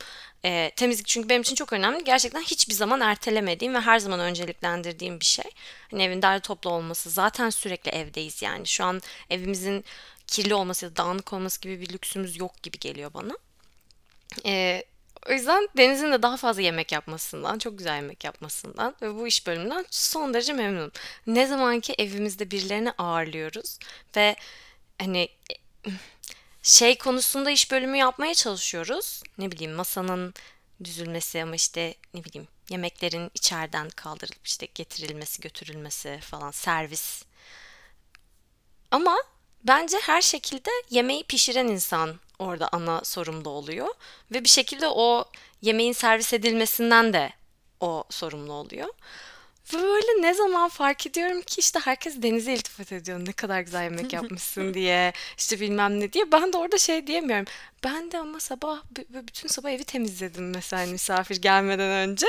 Ee, 0.45 0.71
temizlik 0.75 1.07
çünkü 1.07 1.29
benim 1.29 1.41
için 1.41 1.55
çok 1.55 1.73
önemli. 1.73 2.03
Gerçekten 2.03 2.41
hiçbir 2.41 2.73
zaman 2.73 3.01
ertelemediğim 3.01 3.73
ve 3.73 3.79
her 3.79 3.99
zaman 3.99 4.19
önceliklendirdiğim 4.19 5.19
bir 5.19 5.25
şey. 5.25 5.51
Hani 5.91 6.03
evin 6.03 6.21
derli 6.21 6.41
toplu 6.41 6.69
olması. 6.69 7.09
Zaten 7.09 7.49
sürekli 7.49 7.91
evdeyiz 7.91 8.41
yani. 8.41 8.67
Şu 8.67 8.83
an 8.83 9.01
evimizin 9.29 9.85
kirli 10.27 10.53
olması 10.53 10.85
ya 10.85 10.91
da 10.91 10.95
dağınık 10.95 11.33
olması 11.33 11.61
gibi 11.61 11.81
bir 11.81 11.93
lüksümüz 11.93 12.37
yok 12.37 12.63
gibi 12.63 12.79
geliyor 12.79 13.13
bana. 13.13 13.37
Ee, 14.45 14.83
o 15.29 15.33
yüzden 15.33 15.69
Deniz'in 15.77 16.11
de 16.11 16.23
daha 16.23 16.37
fazla 16.37 16.61
yemek 16.61 16.91
yapmasından, 16.91 17.57
çok 17.57 17.77
güzel 17.77 17.95
yemek 17.95 18.23
yapmasından 18.23 18.95
ve 19.01 19.15
bu 19.15 19.27
iş 19.27 19.47
bölümünden 19.47 19.85
son 19.89 20.33
derece 20.33 20.53
memnunum. 20.53 20.91
Ne 21.27 21.47
zamanki 21.47 21.93
evimizde 21.93 22.51
birilerini 22.51 22.91
ağırlıyoruz 22.91 23.79
ve 24.15 24.35
hani 24.99 25.29
şey 26.63 26.97
konusunda 26.97 27.51
iş 27.51 27.71
bölümü 27.71 27.97
yapmaya 27.97 28.33
çalışıyoruz. 28.33 29.23
Ne 29.37 29.51
bileyim 29.51 29.73
masanın 29.73 30.33
düzülmesi 30.83 31.43
ama 31.43 31.55
işte 31.55 31.95
ne 32.13 32.23
bileyim 32.23 32.47
yemeklerin 32.69 33.31
içeriden 33.33 33.89
kaldırılıp 33.89 34.47
işte 34.47 34.67
getirilmesi, 34.75 35.41
götürülmesi 35.41 36.19
falan 36.21 36.51
servis. 36.51 37.23
Ama 38.91 39.17
bence 39.63 39.97
her 40.01 40.21
şekilde 40.21 40.69
yemeği 40.89 41.23
pişiren 41.23 41.67
insan 41.67 42.19
orada 42.41 42.69
ana 42.71 43.01
sorumlu 43.03 43.49
oluyor 43.49 43.87
ve 44.31 44.43
bir 44.43 44.49
şekilde 44.49 44.87
o 44.87 45.25
yemeğin 45.61 45.93
servis 45.93 46.33
edilmesinden 46.33 47.13
de 47.13 47.33
o 47.79 48.03
sorumlu 48.09 48.53
oluyor. 48.53 48.87
Ve 49.73 49.77
böyle 49.81 50.21
ne 50.21 50.33
zaman 50.33 50.69
fark 50.69 51.07
ediyorum 51.07 51.41
ki 51.41 51.59
işte 51.59 51.79
herkes 51.79 52.21
Deniz'e 52.21 52.53
iltifat 52.53 52.91
ediyor. 52.91 53.19
Ne 53.25 53.31
kadar 53.31 53.61
güzel 53.61 53.83
yemek 53.83 54.13
yapmışsın 54.13 54.73
diye. 54.73 55.13
işte 55.37 55.59
bilmem 55.59 55.99
ne 55.99 56.13
diye. 56.13 56.31
Ben 56.31 56.53
de 56.53 56.57
orada 56.57 56.77
şey 56.77 57.07
diyemiyorum. 57.07 57.45
Ben 57.83 58.11
de 58.11 58.17
ama 58.17 58.39
sabah 58.39 58.81
bütün 59.09 59.47
sabah 59.47 59.69
evi 59.69 59.83
temizledim 59.83 60.49
mesela 60.51 60.85
misafir 60.85 61.35
gelmeden 61.41 62.09
önce. 62.09 62.27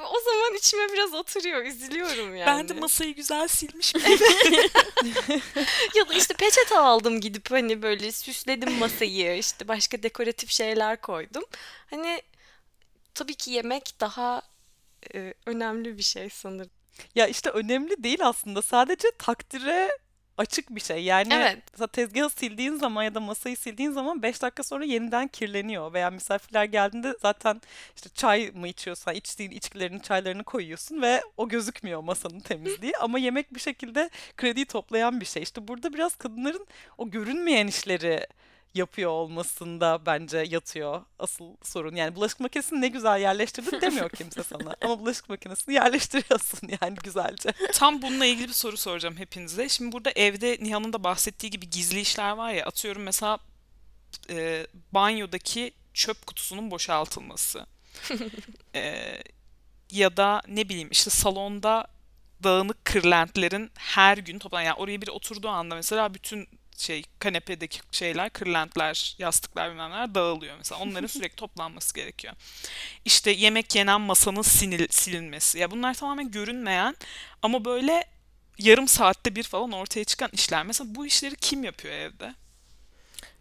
O 0.00 0.20
zaman 0.20 0.54
içime 0.58 0.92
biraz 0.92 1.14
oturuyor. 1.14 1.64
Üzülüyorum 1.64 2.36
yani. 2.36 2.46
Ben 2.46 2.68
de 2.68 2.72
masayı 2.72 3.14
güzel 3.14 3.48
silmişim. 3.48 4.00
Ya 5.94 6.08
da 6.08 6.14
işte 6.14 6.34
peçete 6.34 6.78
aldım 6.78 7.20
gidip 7.20 7.50
hani 7.50 7.82
böyle 7.82 8.12
süsledim 8.12 8.72
masayı 8.72 9.38
işte 9.38 9.68
başka 9.68 10.02
dekoratif 10.02 10.50
şeyler 10.50 11.00
koydum. 11.00 11.44
Hani 11.90 12.22
tabii 13.14 13.34
ki 13.34 13.50
yemek 13.50 13.94
daha 14.00 14.42
e, 15.14 15.34
önemli 15.46 15.98
bir 15.98 16.02
şey 16.02 16.30
sanırım. 16.30 16.70
Ya 17.14 17.26
işte 17.26 17.50
önemli 17.50 18.02
değil 18.04 18.18
aslında. 18.22 18.62
Sadece 18.62 19.08
takdire 19.18 19.98
açık 20.38 20.70
bir 20.70 20.80
şey. 20.80 21.04
Yani 21.04 21.34
Evet. 21.34 21.92
tezgahı 21.92 22.30
sildiğin 22.30 22.74
zaman 22.74 23.02
ya 23.02 23.14
da 23.14 23.20
masayı 23.20 23.56
sildiğin 23.56 23.90
zaman 23.90 24.22
5 24.22 24.42
dakika 24.42 24.62
sonra 24.62 24.84
yeniden 24.84 25.28
kirleniyor. 25.28 25.92
Veya 25.92 26.10
misafirler 26.10 26.64
geldiğinde 26.64 27.16
zaten 27.22 27.60
işte 27.96 28.08
çay 28.14 28.50
mı 28.54 28.68
içiyorsan 28.68 29.14
içtiğin 29.14 29.50
içkilerini 29.50 30.02
çaylarını 30.02 30.44
koyuyorsun 30.44 31.02
ve 31.02 31.22
o 31.36 31.48
gözükmüyor 31.48 32.00
masanın 32.00 32.40
temizliği. 32.40 32.92
Ama 33.00 33.18
yemek 33.18 33.54
bir 33.54 33.60
şekilde 33.60 34.10
krediyi 34.36 34.66
toplayan 34.66 35.20
bir 35.20 35.26
şey. 35.26 35.42
İşte 35.42 35.68
burada 35.68 35.92
biraz 35.92 36.16
kadınların 36.16 36.66
o 36.98 37.10
görünmeyen 37.10 37.66
işleri 37.66 38.26
yapıyor 38.74 39.10
olmasında 39.10 40.00
bence 40.06 40.38
yatıyor 40.38 41.02
asıl 41.18 41.56
sorun. 41.62 41.96
Yani 41.96 42.16
bulaşık 42.16 42.40
makinesini 42.40 42.80
ne 42.80 42.88
güzel 42.88 43.20
yerleştirdin 43.20 43.80
demiyor 43.80 44.10
kimse 44.10 44.42
sana. 44.42 44.76
Ama 44.82 44.98
bulaşık 45.00 45.28
makinesini 45.28 45.74
yerleştiriyorsun 45.74 46.68
yani 46.82 46.96
güzelce. 47.04 47.52
Tam 47.72 48.02
bununla 48.02 48.26
ilgili 48.26 48.48
bir 48.48 48.52
soru 48.52 48.76
soracağım 48.76 49.16
hepinize. 49.16 49.68
Şimdi 49.68 49.92
burada 49.92 50.10
evde 50.10 50.58
Nihan'ın 50.60 50.92
da 50.92 51.04
bahsettiği 51.04 51.50
gibi 51.50 51.70
gizli 51.70 52.00
işler 52.00 52.30
var 52.30 52.52
ya. 52.52 52.66
Atıyorum 52.66 53.02
mesela 53.02 53.38
e, 54.30 54.66
banyodaki 54.92 55.72
çöp 55.94 56.26
kutusunun 56.26 56.70
boşaltılması. 56.70 57.66
E, 58.74 59.22
ya 59.90 60.16
da 60.16 60.42
ne 60.48 60.68
bileyim 60.68 60.88
işte 60.90 61.10
salonda 61.10 61.86
dağınık 62.42 62.84
kırlentlerin 62.84 63.70
her 63.74 64.18
gün 64.18 64.38
toplan 64.38 64.62
yani 64.62 64.74
oraya 64.74 65.02
biri 65.02 65.10
oturduğu 65.10 65.48
anda 65.48 65.74
mesela 65.74 66.14
bütün 66.14 66.48
şey 66.78 67.02
kanepedeki 67.18 67.80
şeyler, 67.92 68.30
kırlentler, 68.30 69.16
yastıklar 69.18 69.70
bilmem 69.70 69.90
neler 69.90 70.14
dağılıyor 70.14 70.56
mesela. 70.58 70.80
Onların 70.80 71.06
sürekli 71.06 71.36
toplanması 71.36 71.94
gerekiyor. 71.94 72.34
İşte 73.04 73.30
yemek 73.30 73.74
yenen 73.74 74.00
masanın 74.00 74.42
sinil, 74.42 74.88
silinmesi. 74.90 75.58
Ya 75.58 75.70
bunlar 75.70 75.94
tamamen 75.94 76.30
görünmeyen 76.30 76.96
ama 77.42 77.64
böyle 77.64 78.04
yarım 78.58 78.88
saatte 78.88 79.36
bir 79.36 79.42
falan 79.42 79.72
ortaya 79.72 80.04
çıkan 80.04 80.30
işler. 80.32 80.66
Mesela 80.66 80.94
bu 80.94 81.06
işleri 81.06 81.36
kim 81.36 81.64
yapıyor 81.64 81.94
evde? 81.94 82.34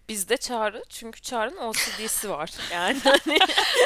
Bizde 0.09 0.37
Çağrı 0.37 0.83
çünkü 0.89 1.21
Çağrı'nın 1.21 1.57
OCD'si 1.57 2.29
var. 2.29 2.51
Yani 2.73 2.99
hani 3.03 3.37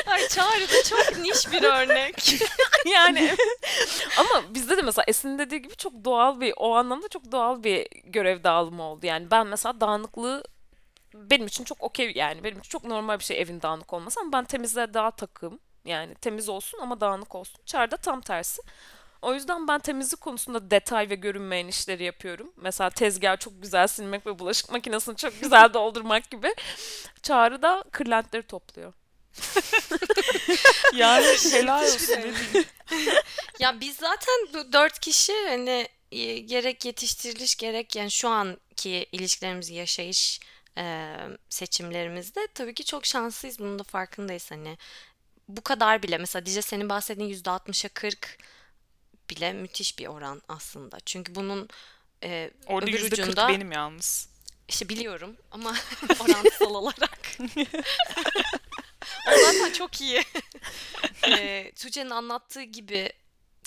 Ay 0.07 0.27
Çağrı 0.27 0.69
da 0.69 0.83
çok 0.89 1.17
niş 1.17 1.51
bir 1.51 1.63
örnek. 1.63 2.33
yani 2.85 3.35
ama 4.17 4.53
bizde 4.53 4.77
de 4.77 4.81
mesela 4.81 5.05
Esin'in 5.07 5.39
dediği 5.39 5.61
gibi 5.61 5.75
çok 5.75 5.93
doğal 6.05 6.41
bir 6.41 6.53
o 6.57 6.75
anlamda 6.75 7.07
çok 7.07 7.31
doğal 7.31 7.63
bir 7.63 7.87
görev 8.05 8.43
dağılımı 8.43 8.83
oldu. 8.83 9.05
Yani 9.05 9.31
ben 9.31 9.47
mesela 9.47 9.81
dağınıklığı 9.81 10.43
benim 11.13 11.47
için 11.47 11.63
çok 11.63 11.83
okey 11.83 12.11
yani 12.15 12.43
benim 12.43 12.59
için 12.59 12.69
çok 12.69 12.83
normal 12.83 13.19
bir 13.19 13.23
şey 13.23 13.41
evin 13.41 13.61
dağınık 13.61 13.93
olması 13.93 14.19
ama 14.19 14.31
ben 14.31 14.43
temizliğe 14.45 14.93
daha 14.93 15.11
takım. 15.11 15.59
Yani 15.85 16.15
temiz 16.15 16.49
olsun 16.49 16.79
ama 16.81 17.01
dağınık 17.01 17.35
olsun. 17.35 17.61
Çağrı 17.65 17.91
da 17.91 17.97
tam 17.97 18.21
tersi. 18.21 18.61
O 19.21 19.33
yüzden 19.33 19.67
ben 19.67 19.79
temizlik 19.79 20.21
konusunda 20.21 20.71
detay 20.71 21.09
ve 21.09 21.15
görünmeyen 21.15 21.67
işleri 21.67 22.03
yapıyorum. 22.03 22.53
Mesela 22.57 22.89
tezgahı 22.89 23.37
çok 23.37 23.61
güzel 23.61 23.87
silmek 23.87 24.25
ve 24.25 24.39
bulaşık 24.39 24.71
makinesini 24.71 25.15
çok 25.15 25.41
güzel 25.41 25.73
doldurmak 25.73 26.31
gibi. 26.31 26.55
Çağrı 27.23 27.61
da 27.61 27.83
kırlentleri 27.91 28.43
topluyor. 28.43 28.93
Yani 30.95 31.25
helal 31.51 31.83
olsun. 31.83 32.13
ne 32.13 32.23
diyeyim. 32.23 32.69
Ya 33.59 33.81
biz 33.81 33.95
zaten 33.95 34.35
bu 34.53 34.73
dört 34.73 34.99
kişi 34.99 35.33
hani 35.47 35.87
e, 36.11 36.37
gerek 36.37 36.85
yetiştiriliş 36.85 37.55
gerek 37.55 37.95
yani 37.95 38.11
şu 38.11 38.29
anki 38.29 39.05
ilişkilerimiz, 39.11 39.69
yaşayış 39.69 40.39
e, 40.77 41.15
seçimlerimizde 41.49 42.47
tabii 42.55 42.73
ki 42.73 42.85
çok 42.85 43.05
şanslıyız. 43.05 43.59
Bunun 43.59 43.79
da 43.79 43.83
farkındayız 43.83 44.51
hani. 44.51 44.77
Bu 45.47 45.61
kadar 45.61 46.03
bile 46.03 46.17
mesela 46.17 46.45
Dicle 46.45 46.61
senin 46.61 46.89
bahsettiğin 46.89 47.33
%60'a 47.33 47.89
40 47.89 48.37
bile 49.31 49.53
müthiş 49.53 49.99
bir 49.99 50.07
oran 50.07 50.41
aslında. 50.47 50.97
Çünkü 51.05 51.35
bunun 51.35 51.69
e, 52.23 52.51
Orada 52.67 52.85
öbür 52.85 52.93
yüzde 52.99 53.09
kırk 53.09 53.19
ucunda 53.19 53.47
benim 53.47 53.71
yalnız. 53.71 54.29
işte 54.67 54.89
biliyorum 54.89 55.37
ama 55.51 55.75
orantısal 56.19 56.75
olarak. 56.75 57.19
o 59.27 59.31
zaten 59.45 59.71
çok 59.73 60.01
iyi. 60.01 60.21
e, 61.27 61.71
Tuğçe'nin 61.75 62.09
anlattığı 62.09 62.63
gibi 62.63 63.13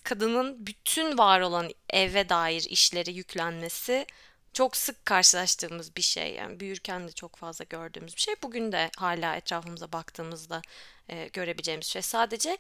kadının 0.05 0.67
bütün 0.67 1.19
var 1.19 1.41
olan 1.41 1.71
eve 1.91 2.29
dair 2.29 2.63
işleri 2.71 3.13
yüklenmesi 3.13 4.07
çok 4.53 4.77
sık 4.77 5.07
karşılaştığımız 5.07 5.97
bir 5.97 6.03
şey. 6.03 6.35
Yani 6.35 6.61
büyürken 6.61 7.09
de 7.09 7.13
çok 7.13 7.37
fazla 7.37 7.65
gördüğümüz 7.65 8.17
bir 8.17 8.21
şey. 8.21 8.35
Bugün 8.43 8.73
de 8.73 8.91
hala 8.99 9.37
etrafımıza 9.37 9.93
baktığımızda 9.93 10.63
e, 11.09 11.29
görebileceğimiz 11.33 11.87
şey. 11.87 12.03
Sadece 12.03 12.59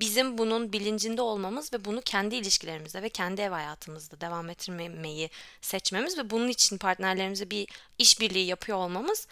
bizim 0.00 0.38
bunun 0.38 0.72
bilincinde 0.72 1.22
olmamız 1.22 1.72
ve 1.72 1.84
bunu 1.84 2.00
kendi 2.00 2.34
ilişkilerimizde 2.36 3.02
ve 3.02 3.08
kendi 3.08 3.40
ev 3.42 3.50
hayatımızda 3.50 4.20
devam 4.20 4.50
ettirmemeyi 4.50 5.30
seçmemiz 5.60 6.18
ve 6.18 6.30
bunun 6.30 6.48
için 6.48 6.78
partnerlerimize 6.78 7.50
bir 7.50 7.68
işbirliği 7.98 8.46
yapıyor 8.46 8.78
olmamız 8.78 9.26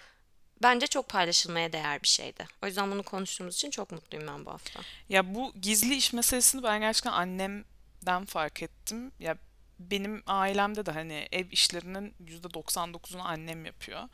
bence 0.63 0.87
çok 0.87 1.09
paylaşılmaya 1.09 1.73
değer 1.73 2.03
bir 2.03 2.09
şeydi. 2.09 2.47
O 2.63 2.67
yüzden 2.67 2.91
bunu 2.91 3.03
konuştuğumuz 3.03 3.55
için 3.55 3.71
çok 3.71 3.93
mutluyum 3.93 4.27
ben 4.29 4.47
bu 4.47 4.51
hafta. 4.51 4.81
Ya 5.09 5.35
bu 5.35 5.53
gizli 5.63 5.95
iş 5.95 6.13
meselesini 6.13 6.63
ben 6.63 6.81
gerçekten 6.81 7.13
annemden 7.13 8.25
fark 8.25 8.63
ettim. 8.63 9.13
Ya 9.19 9.37
benim 9.79 10.23
ailemde 10.27 10.87
de 10.87 10.91
hani 10.91 11.29
ev 11.33 11.47
işlerinin 11.51 12.15
%99'unu 12.21 13.23
annem 13.23 13.67
yapıyor. 13.67 14.09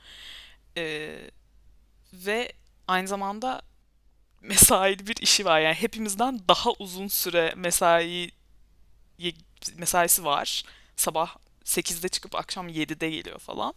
Ee, 0.77 1.31
ve 2.13 2.53
aynı 2.89 3.09
zamanda 3.09 3.63
mesaili 4.41 5.07
bir 5.07 5.17
işi 5.21 5.45
var. 5.45 5.61
Yani 5.61 5.75
hepimizden 5.75 6.41
daha 6.49 6.71
uzun 6.79 7.09
süre 7.09 7.55
mesai 7.57 8.31
mesaisi 9.77 10.25
var. 10.25 10.63
Sabah 10.97 11.37
8'de 11.65 12.09
çıkıp 12.09 12.35
akşam 12.35 12.69
7'de 12.69 13.11
geliyor 13.11 13.39
falan. 13.39 13.75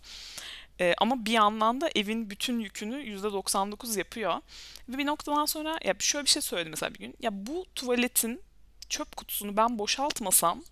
Ee, 0.80 0.94
ama 0.98 1.26
bir 1.26 1.32
yandan 1.32 1.82
da 1.82 1.90
evin 1.96 2.30
bütün 2.30 2.60
yükünü 2.60 2.96
%99 3.04 3.98
yapıyor. 3.98 4.42
Ve 4.90 4.98
bir 4.98 5.06
noktadan 5.06 5.46
sonra 5.46 5.80
ya 5.84 5.96
şöyle 6.00 6.26
bir 6.26 6.30
şey 6.30 6.42
söyledi 6.42 6.70
mesela 6.70 6.94
bir 6.94 7.00
gün. 7.00 7.16
Ya 7.20 7.30
bu 7.34 7.66
tuvaletin 7.76 8.42
çöp 8.90 9.16
kutusunu 9.16 9.58
ben 9.58 9.80
boşaltmasam 9.80 10.64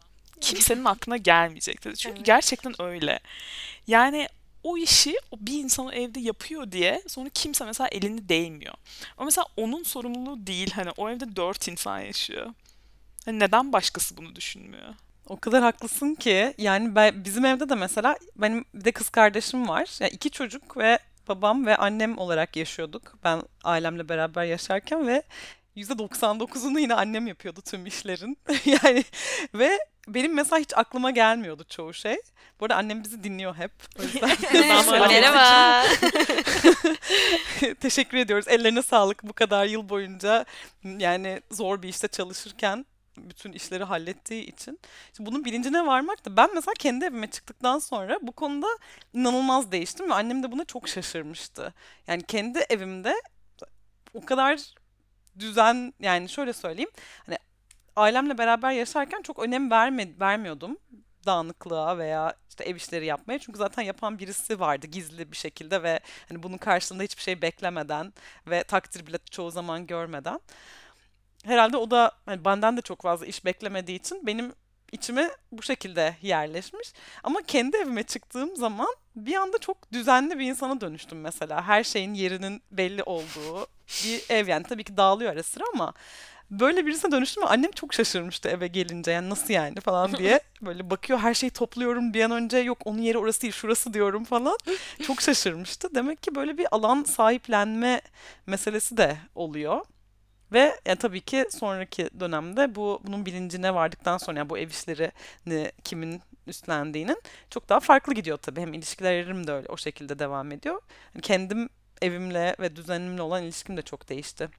kimsenin 0.41 0.85
aklına 0.85 1.17
gelmeyecek 1.17 1.83
dedi. 1.83 1.97
Çünkü 1.97 2.15
Evet. 2.15 2.25
gerçekten 2.25 2.81
öyle. 2.81 3.19
Yani 3.87 4.27
o 4.63 4.77
işi 4.77 5.15
bir 5.37 5.63
insan 5.63 5.91
evde 5.91 6.19
yapıyor 6.19 6.71
diye 6.71 7.01
sonra 7.07 7.29
kimse 7.29 7.65
mesela 7.65 7.87
elini 7.87 8.29
değmiyor. 8.29 8.73
Ama 9.17 9.25
mesela 9.25 9.45
onun 9.57 9.83
sorumluluğu 9.83 10.47
değil. 10.47 10.71
Hani 10.71 10.89
o 10.97 11.09
evde 11.09 11.35
dört 11.35 11.67
insan 11.67 11.99
yaşıyor. 11.99 12.53
Hani 13.25 13.39
neden 13.39 13.73
başkası 13.73 14.17
bunu 14.17 14.35
düşünmüyor? 14.35 14.93
O 15.27 15.39
kadar 15.39 15.63
haklısın 15.63 16.15
ki 16.15 16.53
yani 16.57 16.95
ben, 16.95 17.25
bizim 17.25 17.45
evde 17.45 17.69
de 17.69 17.75
mesela 17.75 18.17
benim 18.35 18.65
bir 18.73 18.85
de 18.85 18.91
kız 18.91 19.09
kardeşim 19.09 19.67
var. 19.67 19.97
Yani 19.99 20.11
iki 20.11 20.29
çocuk 20.29 20.77
ve 20.77 20.99
babam 21.27 21.65
ve 21.65 21.75
annem 21.75 22.17
olarak 22.17 22.55
yaşıyorduk. 22.55 23.17
Ben 23.23 23.41
ailemle 23.63 24.09
beraber 24.09 24.45
yaşarken 24.45 25.07
ve 25.07 25.23
%99'unu 25.77 26.79
yine 26.79 26.93
annem 26.93 27.27
yapıyordu 27.27 27.61
tüm 27.61 27.85
işlerin. 27.85 28.37
yani 28.65 29.03
ve 29.53 29.79
benim 30.07 30.33
mesela 30.33 30.59
hiç 30.59 30.77
aklıma 30.77 31.11
gelmiyordu 31.11 31.65
çoğu 31.69 31.93
şey. 31.93 32.17
Bu 32.59 32.65
arada 32.65 32.75
annem 32.75 33.03
bizi 33.03 33.23
dinliyor 33.23 33.55
hep. 33.55 33.71
O 33.99 34.03
yüzden 34.03 34.29
Merhaba. 34.53 35.07
Merhaba. 35.07 35.83
teşekkür 37.79 38.17
ediyoruz. 38.17 38.47
Ellerine 38.47 38.81
sağlık 38.81 39.23
bu 39.23 39.33
kadar 39.33 39.65
yıl 39.65 39.89
boyunca 39.89 40.45
yani 40.83 41.41
zor 41.51 41.81
bir 41.81 41.89
işte 41.89 42.07
çalışırken 42.07 42.85
bütün 43.17 43.51
işleri 43.51 43.83
hallettiği 43.83 44.45
için. 44.45 44.79
Şimdi 45.17 45.31
bunun 45.31 45.45
bilincine 45.45 45.85
varmak 45.85 46.25
da 46.25 46.37
ben 46.37 46.49
mesela 46.55 46.73
kendi 46.79 47.05
evime 47.05 47.31
çıktıktan 47.31 47.79
sonra 47.79 48.19
bu 48.21 48.31
konuda 48.31 48.67
inanılmaz 49.13 49.71
değiştim 49.71 50.09
ve 50.09 50.13
annem 50.13 50.43
de 50.43 50.51
buna 50.51 50.65
çok 50.65 50.89
şaşırmıştı. 50.89 51.73
Yani 52.07 52.23
kendi 52.23 52.59
evimde 52.69 53.15
o 54.13 54.25
kadar 54.25 54.59
düzen 55.39 55.93
yani 55.99 56.29
şöyle 56.29 56.53
söyleyeyim 56.53 56.91
hani 57.25 57.37
ailemle 57.95 58.37
beraber 58.37 58.71
yaşarken 58.71 59.21
çok 59.21 59.39
önem 59.39 59.71
verme, 59.71 60.07
vermiyordum 60.19 60.77
dağınıklığa 61.25 61.97
veya 61.97 62.33
işte 62.49 62.63
ev 62.63 62.75
işleri 62.75 63.05
yapmaya. 63.05 63.39
Çünkü 63.39 63.57
zaten 63.57 63.83
yapan 63.83 64.19
birisi 64.19 64.59
vardı 64.59 64.87
gizli 64.87 65.31
bir 65.31 65.37
şekilde 65.37 65.83
ve 65.83 65.99
hani 66.29 66.43
bunun 66.43 66.57
karşılığında 66.57 67.03
hiçbir 67.03 67.21
şey 67.21 67.41
beklemeden 67.41 68.13
ve 68.47 68.63
takdir 68.63 69.07
bile 69.07 69.17
çoğu 69.31 69.51
zaman 69.51 69.87
görmeden. 69.87 70.39
Herhalde 71.45 71.77
o 71.77 71.91
da 71.91 72.11
hani 72.25 72.45
benden 72.45 72.77
de 72.77 72.81
çok 72.81 73.01
fazla 73.01 73.25
iş 73.25 73.45
beklemediği 73.45 73.99
için 73.99 74.27
benim 74.27 74.53
içime 74.91 75.31
bu 75.51 75.63
şekilde 75.63 76.15
yerleşmiş. 76.21 76.93
Ama 77.23 77.41
kendi 77.41 77.77
evime 77.77 78.03
çıktığım 78.03 78.55
zaman 78.55 78.95
bir 79.15 79.35
anda 79.35 79.57
çok 79.57 79.91
düzenli 79.93 80.39
bir 80.39 80.45
insana 80.45 80.81
dönüştüm 80.81 81.21
mesela. 81.21 81.67
Her 81.67 81.83
şeyin 81.83 82.13
yerinin 82.13 82.61
belli 82.71 83.03
olduğu 83.03 83.67
bir 84.05 84.23
ev 84.29 84.47
yani 84.47 84.63
tabii 84.63 84.83
ki 84.83 84.97
dağılıyor 84.97 85.33
ara 85.33 85.43
sıra 85.43 85.63
ama 85.73 85.93
böyle 86.51 86.85
birisine 86.85 87.11
dönüştüm 87.11 87.43
ve 87.43 87.47
annem 87.47 87.71
çok 87.71 87.93
şaşırmıştı 87.93 88.49
eve 88.49 88.67
gelince 88.67 89.11
yani 89.11 89.29
nasıl 89.29 89.53
yani 89.53 89.79
falan 89.79 90.13
diye. 90.17 90.39
Böyle 90.61 90.89
bakıyor 90.89 91.19
her 91.19 91.33
şeyi 91.33 91.49
topluyorum 91.49 92.13
bir 92.13 92.23
an 92.23 92.31
önce 92.31 92.57
yok 92.57 92.77
onun 92.85 93.01
yeri 93.01 93.17
orası 93.17 93.41
değil 93.41 93.53
şurası 93.53 93.93
diyorum 93.93 94.23
falan. 94.23 94.57
Çok 95.03 95.21
şaşırmıştı. 95.21 95.95
Demek 95.95 96.23
ki 96.23 96.35
böyle 96.35 96.57
bir 96.57 96.67
alan 96.71 97.03
sahiplenme 97.03 98.01
meselesi 98.47 98.97
de 98.97 99.17
oluyor. 99.35 99.81
Ve 100.51 100.79
yani 100.85 100.97
tabii 100.97 101.21
ki 101.21 101.45
sonraki 101.51 102.09
dönemde 102.19 102.75
bu 102.75 103.01
bunun 103.03 103.25
bilincine 103.25 103.73
vardıktan 103.73 104.17
sonra 104.17 104.37
yani 104.37 104.49
bu 104.49 104.57
ev 104.57 104.69
işlerini 104.69 105.71
kimin 105.83 106.21
üstlendiğinin 106.47 107.21
çok 107.49 107.69
daha 107.69 107.79
farklı 107.79 108.13
gidiyor 108.13 108.37
tabii. 108.37 108.61
Hem 108.61 108.73
ilişkilerim 108.73 109.47
de 109.47 109.51
öyle 109.51 109.67
o 109.69 109.77
şekilde 109.77 110.19
devam 110.19 110.51
ediyor. 110.51 110.81
Yani 111.15 111.21
kendim 111.21 111.69
evimle 112.01 112.55
ve 112.59 112.75
düzenimle 112.75 113.21
olan 113.21 113.43
ilişkim 113.43 113.77
de 113.77 113.81
çok 113.81 114.09
değişti. 114.09 114.49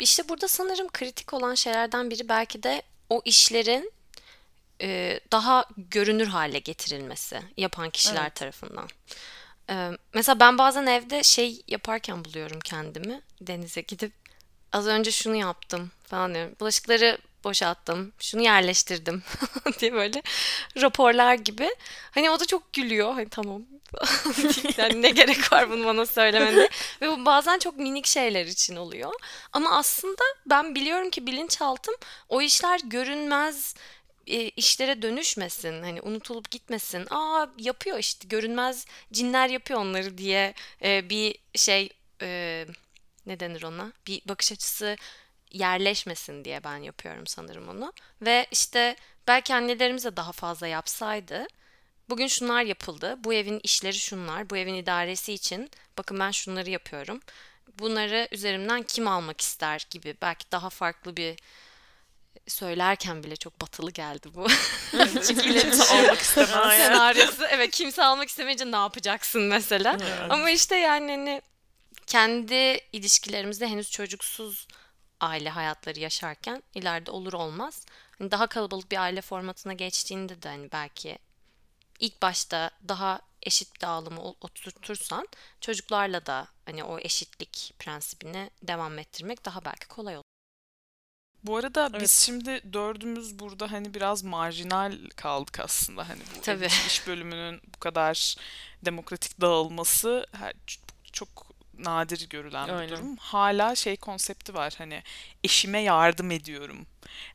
İşte 0.00 0.28
burada 0.28 0.48
sanırım 0.48 0.88
kritik 0.88 1.32
olan 1.34 1.54
şeylerden 1.54 2.10
biri 2.10 2.28
belki 2.28 2.62
de 2.62 2.82
o 3.10 3.22
işlerin 3.24 3.92
e, 4.80 5.20
daha 5.32 5.64
görünür 5.76 6.26
hale 6.26 6.58
getirilmesi 6.58 7.40
yapan 7.56 7.90
kişiler 7.90 8.22
Evet. 8.22 8.34
tarafından. 8.34 8.88
E, 9.70 9.90
mesela 10.14 10.40
ben 10.40 10.58
bazen 10.58 10.86
evde 10.86 11.22
şey 11.22 11.62
yaparken 11.68 12.24
buluyorum 12.24 12.60
kendimi 12.60 13.22
denize 13.40 13.80
gidip 13.80 14.12
az 14.72 14.86
önce 14.86 15.10
şunu 15.10 15.36
yaptım 15.36 15.90
falan 16.04 16.34
diyorum. 16.34 16.56
Bulaşıkları 16.60 17.18
boşalttım, 17.44 18.12
şunu 18.18 18.42
yerleştirdim 18.42 19.22
diye 19.80 19.92
böyle 19.92 20.22
raporlar 20.76 21.34
gibi. 21.34 21.70
Hani 22.10 22.30
o 22.30 22.40
da 22.40 22.46
çok 22.46 22.72
gülüyor. 22.72 23.12
Hani 23.14 23.28
tamam. 23.28 23.62
yani 24.76 25.02
ne 25.02 25.10
gerek 25.10 25.52
var 25.52 25.70
bunu 25.70 25.86
bana 25.86 26.06
söylemene. 26.06 26.68
Ve 27.02 27.08
bu 27.08 27.26
bazen 27.26 27.58
çok 27.58 27.76
minik 27.76 28.06
şeyler 28.06 28.46
için 28.46 28.76
oluyor. 28.76 29.12
Ama 29.52 29.78
aslında 29.78 30.22
ben 30.46 30.74
biliyorum 30.74 31.10
ki 31.10 31.26
bilinçaltım 31.26 31.94
o 32.28 32.42
işler 32.42 32.80
görünmez 32.84 33.74
e, 34.26 34.48
işlere 34.48 35.02
dönüşmesin. 35.02 35.82
Hani 35.82 36.00
unutulup 36.00 36.50
gitmesin. 36.50 37.06
Aa 37.10 37.46
yapıyor 37.58 37.98
işte 37.98 38.28
görünmez 38.28 38.86
cinler 39.12 39.48
yapıyor 39.48 39.80
onları 39.80 40.18
diye 40.18 40.54
e, 40.82 41.10
bir 41.10 41.38
şey 41.54 41.88
e, 42.22 42.66
ne 43.26 43.40
denir 43.40 43.62
ona? 43.62 43.92
Bir 44.06 44.22
bakış 44.28 44.52
açısı 44.52 44.96
yerleşmesin 45.50 46.44
diye 46.44 46.64
ben 46.64 46.76
yapıyorum 46.76 47.26
sanırım 47.26 47.68
onu. 47.68 47.92
Ve 48.22 48.46
işte 48.50 48.96
belki 49.28 49.54
annelerimiz 49.54 50.04
de 50.04 50.16
daha 50.16 50.32
fazla 50.32 50.66
yapsaydı 50.66 51.46
bugün 52.10 52.26
şunlar 52.26 52.62
yapıldı. 52.62 53.14
Bu 53.18 53.34
evin 53.34 53.60
işleri 53.62 53.98
şunlar. 53.98 54.50
Bu 54.50 54.56
evin 54.56 54.74
idaresi 54.74 55.32
için 55.32 55.70
bakın 55.98 56.18
ben 56.18 56.30
şunları 56.30 56.70
yapıyorum. 56.70 57.20
Bunları 57.78 58.28
üzerimden 58.30 58.82
kim 58.82 59.08
almak 59.08 59.40
ister 59.40 59.86
gibi 59.90 60.16
belki 60.22 60.44
daha 60.52 60.70
farklı 60.70 61.16
bir 61.16 61.36
söylerken 62.48 63.22
bile 63.22 63.36
çok 63.36 63.60
batılı 63.60 63.90
geldi 63.90 64.28
bu. 64.34 64.46
Çünkü 65.26 65.50
iletişim 65.50 65.96
almak 65.96 66.18
istemez. 66.18 66.50
senaryosu. 66.76 67.44
Evet 67.50 67.70
kimse 67.70 68.04
almak 68.04 68.28
istemeyince 68.28 68.70
ne 68.72 68.76
yapacaksın 68.76 69.42
mesela. 69.42 69.96
Ama 70.28 70.50
işte 70.50 70.76
yani 70.76 71.10
hani 71.10 71.42
kendi 72.06 72.80
ilişkilerimizde 72.92 73.68
henüz 73.68 73.90
çocuksuz 73.90 74.66
aile 75.20 75.50
hayatları 75.50 76.00
yaşarken 76.00 76.62
ileride 76.74 77.10
olur 77.10 77.32
olmaz. 77.32 77.86
Hani 78.18 78.30
daha 78.30 78.46
kalabalık 78.46 78.92
bir 78.92 79.02
aile 79.02 79.20
formatına 79.20 79.72
geçtiğinde 79.72 80.42
de 80.42 80.48
hani 80.48 80.72
belki 80.72 81.18
ilk 82.00 82.22
başta 82.22 82.70
daha 82.88 83.20
eşit 83.42 83.80
dağılımı 83.80 84.22
oturtursan 84.22 85.28
çocuklarla 85.60 86.26
da 86.26 86.46
hani 86.66 86.84
o 86.84 86.98
eşitlik 86.98 87.74
prensibini 87.78 88.50
devam 88.62 88.98
ettirmek 88.98 89.44
daha 89.44 89.64
belki 89.64 89.88
kolay 89.88 90.16
olur. 90.16 90.24
Bu 91.44 91.56
arada 91.56 91.88
Evet. 91.90 92.00
biz 92.00 92.12
şimdi 92.12 92.72
dördümüz 92.72 93.38
burada 93.38 93.72
hani 93.72 93.94
biraz 93.94 94.22
marjinal 94.22 94.98
kaldık 95.16 95.60
aslında. 95.60 96.08
Hani 96.08 96.20
bu 96.36 96.40
Tabii. 96.40 96.66
iş 96.66 97.06
bölümünün 97.06 97.60
bu 97.74 97.80
kadar 97.80 98.36
demokratik 98.84 99.40
dağılması 99.40 100.26
her, 100.32 100.52
çok 101.12 101.49
nadir 101.84 102.28
görülen 102.28 102.68
bir 102.68 102.72
Aynen. 102.72 102.88
durum. 102.88 103.16
Hala 103.16 103.74
şey 103.74 103.96
konsepti 103.96 104.54
var 104.54 104.74
hani 104.78 105.02
eşime 105.44 105.80
yardım 105.82 106.30
ediyorum. 106.30 106.86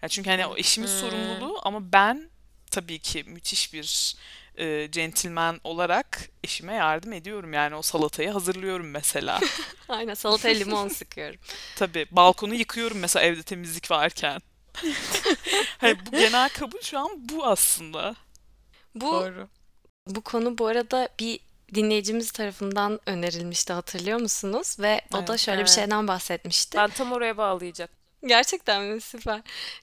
Yani 0.02 0.10
çünkü 0.10 0.30
hani 0.30 0.46
o 0.46 0.58
eşimin 0.58 0.88
Hmm. 0.88 0.96
sorumluluğu 0.96 1.60
ama 1.64 1.94
ben 1.94 2.30
tabii 2.72 3.00
ki 3.00 3.24
müthiş 3.24 3.74
bir 3.74 4.16
e, 4.58 4.92
centilmen 4.92 5.60
olarak 5.64 6.30
eşime 6.44 6.74
yardım 6.74 7.14
ediyorum. 7.14 7.54
Yani 7.54 7.76
o 7.76 7.82
salatayı 7.82 8.30
hazırlıyorum 8.30 8.90
mesela. 8.90 9.40
Aynen 9.90 10.14
salataya 10.14 10.56
limon 10.56 10.88
sıkıyorum. 10.88 11.40
Tabii 11.76 12.06
balkonu 12.12 12.56
yıkıyorum 12.56 13.00
mesela 13.00 13.26
evde 13.26 13.44
temizlik 13.44 13.92
varken. 13.92 14.42
Hani 15.78 16.06
bu 16.06 16.12
genel 16.12 16.50
kabul 16.50 16.82
şu 16.82 17.00
an 17.00 17.30
bu 17.30 17.46
aslında. 17.46 18.16
Bu 18.96 19.12
Doğru. 19.12 19.50
Bu 20.08 20.22
konu 20.22 20.58
bu 20.58 20.68
arada 20.68 21.10
bir 21.20 21.40
dinleyicimiz 21.74 22.32
tarafından 22.32 23.00
önerilmişti 23.06 23.74
hatırlıyor 23.74 24.20
musunuz? 24.20 24.78
Ve 24.80 25.02
o 25.14 25.18
da 25.18 25.26
Evet. 25.30 25.40
şöyle 25.40 25.58
bir 25.58 25.66
Evet. 25.68 25.76
şeyden 25.76 26.08
bahsetmişti. 26.08 26.78
Ben 26.78 26.90
tam 26.90 27.12
oraya 27.12 27.38
bağlayacak. 27.38 27.90
Gerçekten 28.26 28.84
mi? 28.84 29.02
Süper. 29.02 29.42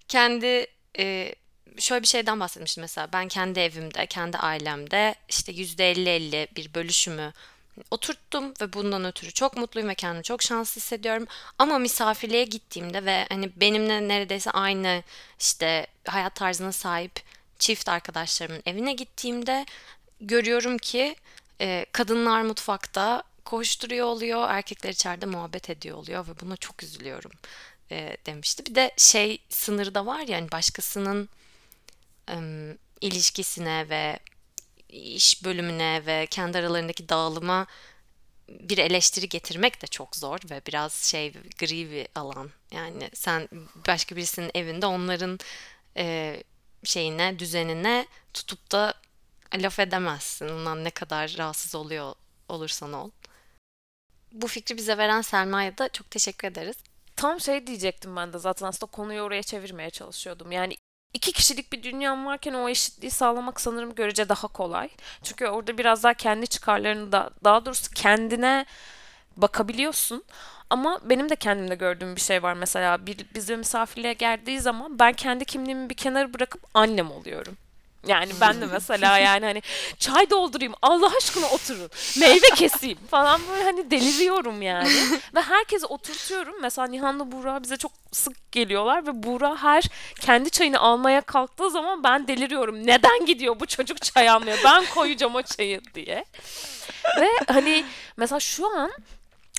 Kendi 0.08 0.66
e, 0.98 1.34
şöyle 1.78 2.02
bir 2.02 2.08
şeyden 2.08 2.40
bahsetmişti 2.40 2.80
mesela. 2.80 3.08
Ben 3.12 3.28
kendi 3.28 3.60
evimde, 3.60 4.06
kendi 4.06 4.36
ailemde 4.38 5.14
işte 5.28 5.52
%50-50 5.52 6.56
bir 6.56 6.74
bölüşümü 6.74 7.32
oturttum 7.90 8.54
ve 8.60 8.72
bundan 8.72 9.04
ötürü 9.04 9.32
çok 9.32 9.56
mutluyum 9.56 9.88
ve 9.88 9.94
kendimi 9.94 10.22
çok 10.24 10.42
şanslı 10.42 10.80
hissediyorum. 10.80 11.26
Ama 11.58 11.78
misafirliğe 11.78 12.44
gittiğimde 12.44 13.04
ve 13.04 13.26
hani 13.28 13.50
benimle 13.56 14.08
neredeyse 14.08 14.50
aynı 14.50 15.02
işte 15.40 15.86
hayat 16.06 16.34
tarzına 16.34 16.72
sahip 16.72 17.12
çift 17.58 17.88
arkadaşlarımın 17.88 18.62
evine 18.66 18.92
gittiğimde 18.92 19.66
görüyorum 20.20 20.78
ki 20.78 21.16
e, 21.62 21.86
kadınlar 21.92 22.42
mutfakta 22.42 23.22
koşturuyor 23.44 24.06
oluyor, 24.06 24.50
erkekler 24.50 24.90
içeride 24.90 25.26
muhabbet 25.26 25.70
ediyor 25.70 25.96
oluyor 25.96 26.28
ve 26.28 26.40
buna 26.40 26.56
çok 26.56 26.82
üzülüyorum 26.82 27.30
e, 27.90 28.16
demişti. 28.26 28.66
Bir 28.66 28.74
de 28.74 28.90
şey 28.96 29.38
sınırı 29.48 29.94
da 29.94 30.06
var 30.06 30.20
ya 30.20 30.38
hani 30.38 30.52
başkasının 30.52 31.28
em, 32.28 32.78
ilişkisine 33.00 33.88
ve 33.88 34.18
iş 34.88 35.44
bölümüne 35.44 36.02
ve 36.06 36.26
kendi 36.30 36.58
aralarındaki 36.58 37.08
dağılıma 37.08 37.66
bir 38.48 38.78
eleştiri 38.78 39.28
getirmek 39.28 39.82
de 39.82 39.86
çok 39.86 40.16
zor 40.16 40.38
ve 40.50 40.62
biraz 40.66 40.92
şey 40.92 41.32
gri 41.32 41.90
bir 41.90 42.08
alan. 42.14 42.50
Yani 42.72 43.10
sen 43.14 43.48
başka 43.88 44.16
birisinin 44.16 44.50
evinde 44.54 44.86
onların 44.86 45.38
e, 45.96 46.36
şeyine, 46.84 47.38
düzenine 47.38 48.06
tutup 48.34 48.72
da 48.72 48.94
laf 49.54 49.78
edemezsin. 49.78 50.48
Ondan 50.48 50.84
ne 50.84 50.90
kadar 50.90 51.34
rahatsız 51.38 51.74
oluyor 51.74 52.14
olursan 52.48 52.92
ol. 52.92 53.10
Bu 54.32 54.46
fikri 54.46 54.76
bize 54.76 54.98
veren 54.98 55.20
Selma'ya 55.20 55.78
da 55.78 55.88
çok 55.88 56.10
teşekkür 56.10 56.48
ederiz. 56.48 56.76
Tam 57.16 57.40
şey 57.40 57.66
diyecektim 57.66 58.16
ben 58.16 58.32
de 58.32 58.38
zaten 58.38 58.66
aslında 58.66 58.90
konuyu 58.92 59.22
oraya 59.22 59.42
çevirmeye 59.42 59.90
çalışıyordum. 59.90 60.52
Yani 60.52 60.76
iki 61.14 61.32
kişilik 61.32 61.72
bir 61.72 61.82
dünyam 61.82 62.26
varken 62.26 62.54
o 62.54 62.68
eşitliği 62.68 63.10
sağlamak 63.10 63.60
sanırım 63.60 63.94
görece 63.94 64.28
daha 64.28 64.48
kolay. 64.48 64.88
Çünkü 65.22 65.46
orada 65.46 65.78
biraz 65.78 66.02
daha 66.02 66.14
kendi 66.14 66.46
çıkarlarını 66.46 67.12
da 67.12 67.30
daha 67.44 67.66
doğrusu 67.66 67.90
kendine 67.90 68.66
bakabiliyorsun. 69.36 70.24
Ama 70.70 71.00
benim 71.04 71.28
de 71.28 71.36
kendimde 71.36 71.74
gördüğüm 71.74 72.16
bir 72.16 72.20
şey 72.20 72.42
var 72.42 72.54
mesela 72.54 73.06
bir 73.06 73.26
bize 73.34 73.56
misafirliğe 73.56 74.12
geldiği 74.12 74.60
zaman 74.60 74.98
ben 74.98 75.12
kendi 75.12 75.44
kimliğimi 75.44 75.90
bir 75.90 75.94
kenara 75.96 76.34
bırakıp 76.34 76.62
annem 76.74 77.10
oluyorum. 77.10 77.56
Yani 78.06 78.32
ben 78.40 78.60
de 78.60 78.66
mesela 78.66 79.18
yani 79.18 79.44
hani 79.46 79.62
çay 79.98 80.30
doldurayım 80.30 80.74
Allah 80.82 81.10
aşkına 81.16 81.46
oturun 81.46 81.90
meyve 82.20 82.50
keseyim 82.56 82.98
falan 83.10 83.40
böyle 83.50 83.64
hani 83.64 83.90
deliriyorum 83.90 84.62
yani. 84.62 84.88
Ve 85.34 85.40
herkese 85.40 85.86
oturtuyorum. 85.86 86.54
Mesela 86.62 86.86
Nihan'la 86.88 87.32
Buğra 87.32 87.62
bize 87.62 87.76
çok 87.76 87.92
sık 88.12 88.52
geliyorlar 88.52 89.06
ve 89.06 89.22
Buğra 89.22 89.56
her 89.62 89.84
kendi 90.20 90.50
çayını 90.50 90.78
almaya 90.78 91.20
kalktığı 91.20 91.70
zaman 91.70 92.04
ben 92.04 92.28
deliriyorum. 92.28 92.86
Neden 92.86 93.26
gidiyor 93.26 93.60
bu 93.60 93.66
çocuk 93.66 94.02
çay 94.02 94.28
almaya? 94.28 94.56
Ben 94.64 94.84
koyacağım 94.94 95.34
o 95.34 95.42
çayı 95.42 95.80
diye. 95.94 96.24
Ve 97.20 97.28
hani 97.48 97.84
mesela 98.16 98.40
şu 98.40 98.76
an 98.78 98.92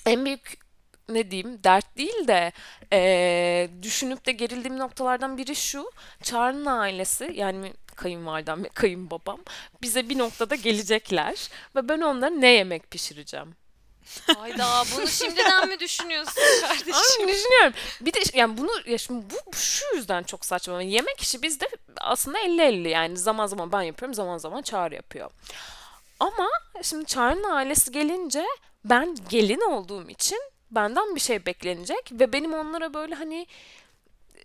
en 0.05 0.25
büyük 0.25 0.63
ne 1.09 1.31
diyeyim 1.31 1.59
dert 1.63 1.97
değil 1.97 2.27
de 2.27 2.51
eee, 2.91 3.69
düşünüp 3.83 4.25
de 4.25 4.31
gerildiğim 4.31 4.79
noktalardan 4.79 5.37
biri 5.37 5.55
şu. 5.55 5.91
Çağrı'nın 6.23 6.65
ailesi 6.65 7.31
yani 7.35 7.73
kayınvalidem 7.93 8.63
ve 8.63 8.69
kayınbabam 8.69 9.39
bize 9.81 10.09
bir 10.09 10.17
noktada 10.17 10.55
gelecekler 10.55 11.49
ve 11.75 11.89
ben 11.89 12.01
onlara 12.01 12.29
ne 12.29 12.51
yemek 12.51 12.91
pişireceğim. 12.91 13.55
Hayda 14.37 14.83
bunu 14.95 15.07
şimdiden 15.07 15.67
mi 15.67 15.79
düşünüyorsun 15.79 16.41
kardeşim? 16.61 16.93
Ama 16.93 17.27
düşünüyorum. 17.27 17.73
Bir 18.01 18.13
de 18.13 18.19
yani 18.33 18.57
bunu 18.57 18.71
ya 18.85 18.97
şimdi 18.97 19.25
bu 19.29 19.35
bu 19.53 19.55
şu 19.55 19.95
yüzden 19.95 20.23
çok 20.23 20.45
saçma. 20.45 20.73
Yani 20.73 20.91
Yemek 20.91 21.21
işi 21.21 21.41
bizde 21.41 21.69
aslında 22.01 22.39
50-50 22.39 22.87
yani 22.87 23.17
zaman 23.17 23.47
zaman 23.47 23.71
ben 23.71 23.81
yapıyorum 23.81 24.13
zaman 24.13 24.37
zaman 24.37 24.61
Çağrı 24.61 24.95
yapıyor. 24.95 25.31
Ama 26.19 26.49
şimdi 26.81 27.05
Çağrı'nın 27.05 27.51
ailesi 27.51 27.91
gelince 27.91 28.45
ben 28.85 29.17
gelin 29.29 29.71
olduğum 29.71 30.09
için 30.09 30.39
benden 30.71 31.15
bir 31.15 31.19
şey 31.19 31.45
beklenecek 31.45 32.11
ve 32.11 32.33
benim 32.33 32.53
onlara 32.53 32.93
böyle 32.93 33.15
hani 33.15 33.47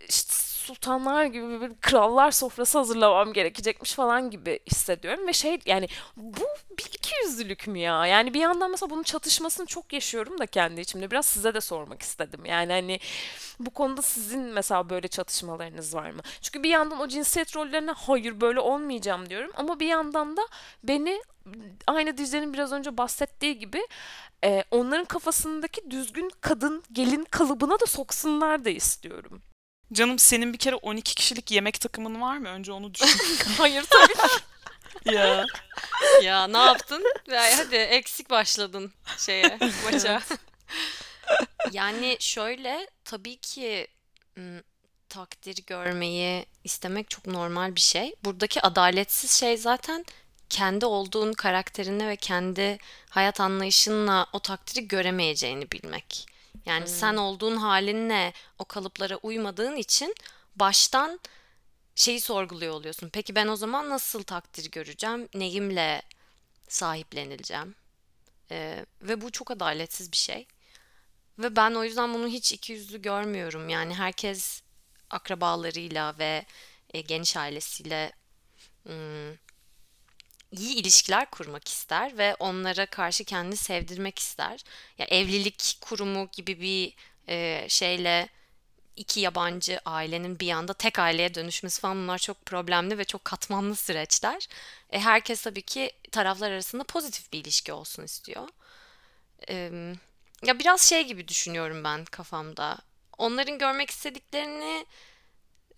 işte 0.08 0.47
sultanlar 0.68 1.24
gibi 1.24 1.60
bir 1.60 1.74
krallar 1.80 2.30
sofrası 2.30 2.78
hazırlamam 2.78 3.32
gerekecekmiş 3.32 3.92
falan 3.92 4.30
gibi 4.30 4.60
hissediyorum 4.70 5.26
ve 5.26 5.32
şey 5.32 5.58
yani 5.66 5.88
bu 6.16 6.44
bir 6.78 6.84
iki 6.84 7.10
yüzlülük 7.24 7.66
mü 7.66 7.78
ya? 7.78 8.06
Yani 8.06 8.34
bir 8.34 8.40
yandan 8.40 8.70
mesela 8.70 8.90
bunun 8.90 9.02
çatışmasını 9.02 9.66
çok 9.66 9.92
yaşıyorum 9.92 10.38
da 10.38 10.46
kendi 10.46 10.80
içimde. 10.80 11.10
Biraz 11.10 11.26
size 11.26 11.54
de 11.54 11.60
sormak 11.60 12.02
istedim. 12.02 12.44
Yani 12.44 12.72
hani 12.72 13.00
bu 13.60 13.70
konuda 13.70 14.02
sizin 14.02 14.40
mesela 14.40 14.90
böyle 14.90 15.08
çatışmalarınız 15.08 15.94
var 15.94 16.10
mı? 16.10 16.20
Çünkü 16.42 16.62
bir 16.62 16.70
yandan 16.70 17.00
o 17.00 17.08
cinsiyet 17.08 17.56
rollerine 17.56 17.90
hayır 17.90 18.40
böyle 18.40 18.60
olmayacağım 18.60 19.30
diyorum. 19.30 19.50
Ama 19.56 19.80
bir 19.80 19.86
yandan 19.86 20.36
da 20.36 20.42
beni 20.82 21.22
aynı 21.86 22.18
Dicle'nin 22.18 22.52
biraz 22.52 22.72
önce 22.72 22.96
bahsettiği 22.96 23.58
gibi 23.58 23.80
e, 24.44 24.64
onların 24.70 25.04
kafasındaki 25.04 25.90
düzgün 25.90 26.30
kadın 26.40 26.82
gelin 26.92 27.24
kalıbına 27.30 27.80
da 27.80 27.86
soksunlar 27.86 28.64
da 28.64 28.70
istiyorum. 28.70 29.42
Canım 29.92 30.18
senin 30.18 30.52
bir 30.52 30.58
kere 30.58 30.74
12 30.74 31.14
kişilik 31.14 31.50
yemek 31.50 31.80
takımın 31.80 32.20
var 32.20 32.38
mı? 32.38 32.48
Önce 32.48 32.72
onu 32.72 32.94
düşün. 32.94 33.20
Hayır 33.58 33.84
tabii 33.90 34.14
ya. 35.16 35.46
Ya 36.22 36.46
ne 36.46 36.58
yaptın? 36.58 37.04
Ya 37.30 37.42
hadi 37.56 37.76
eksik 37.76 38.30
başladın 38.30 38.92
şeye 39.18 39.58
maça. 39.84 40.22
yani 41.72 42.16
şöyle 42.20 42.86
tabii 43.04 43.36
ki 43.36 43.86
ım, 44.38 44.62
takdir 45.08 45.56
görmeyi 45.66 46.46
istemek 46.64 47.10
çok 47.10 47.26
normal 47.26 47.74
bir 47.76 47.80
şey. 47.80 48.14
Buradaki 48.24 48.62
adaletsiz 48.62 49.30
şey 49.30 49.56
zaten 49.56 50.04
kendi 50.50 50.86
olduğun 50.86 51.32
karakterine 51.32 52.08
ve 52.08 52.16
kendi 52.16 52.78
hayat 53.10 53.40
anlayışınla 53.40 54.26
o 54.32 54.40
takdiri 54.40 54.88
göremeyeceğini 54.88 55.72
bilmek. 55.72 56.26
Yani 56.66 56.88
sen 56.88 57.16
olduğun 57.16 57.56
halinle 57.56 58.32
o 58.58 58.64
kalıplara 58.64 59.16
uymadığın 59.16 59.76
için 59.76 60.14
baştan 60.56 61.20
şeyi 61.94 62.20
sorguluyor 62.20 62.74
oluyorsun. 62.74 63.10
Peki 63.12 63.34
ben 63.34 63.48
o 63.48 63.56
zaman 63.56 63.90
nasıl 63.90 64.22
takdir 64.22 64.70
göreceğim? 64.70 65.28
Neyimle 65.34 66.02
sahiplenileceğim? 66.68 67.74
Ee, 68.50 68.86
ve 69.02 69.20
bu 69.20 69.30
çok 69.32 69.50
adaletsiz 69.50 70.12
bir 70.12 70.16
şey. 70.16 70.46
Ve 71.38 71.56
ben 71.56 71.74
o 71.74 71.84
yüzden 71.84 72.14
bunu 72.14 72.28
hiç 72.28 72.52
ikiyüzlü 72.52 73.02
görmüyorum. 73.02 73.68
Yani 73.68 73.94
herkes 73.94 74.62
akrabalarıyla 75.10 76.18
ve 76.18 76.46
e, 76.94 77.00
geniş 77.00 77.36
ailesiyle 77.36 78.12
ım, 78.88 79.38
iyi 80.52 80.74
ilişkiler 80.74 81.30
kurmak 81.30 81.68
ister 81.68 82.18
ve 82.18 82.36
onlara 82.38 82.86
karşı 82.86 83.24
kendini 83.24 83.56
sevdirmek 83.56 84.18
ister. 84.18 84.60
Ya 84.98 85.06
evlilik 85.06 85.78
kurumu 85.80 86.28
gibi 86.32 86.60
bir 86.60 86.94
e, 87.28 87.66
şeyle 87.68 88.28
iki 88.96 89.20
yabancı 89.20 89.80
ailenin 89.84 90.40
bir 90.40 90.50
anda 90.50 90.72
tek 90.74 90.98
aileye 90.98 91.34
dönüşmesi 91.34 91.80
falan 91.80 91.96
bunlar 91.96 92.18
çok 92.18 92.46
problemli 92.46 92.98
ve 92.98 93.04
çok 93.04 93.24
katmanlı 93.24 93.76
süreçler. 93.76 94.48
E, 94.90 95.00
herkes 95.00 95.42
tabii 95.42 95.62
ki 95.62 95.92
taraflar 96.12 96.50
arasında 96.50 96.84
pozitif 96.84 97.32
bir 97.32 97.40
ilişki 97.40 97.72
olsun 97.72 98.02
istiyor. 98.04 98.48
E, 99.48 99.70
ya 100.42 100.58
biraz 100.58 100.80
şey 100.80 101.06
gibi 101.06 101.28
düşünüyorum 101.28 101.84
ben 101.84 102.04
kafamda. 102.04 102.78
Onların 103.18 103.58
görmek 103.58 103.90
istediklerini 103.90 104.86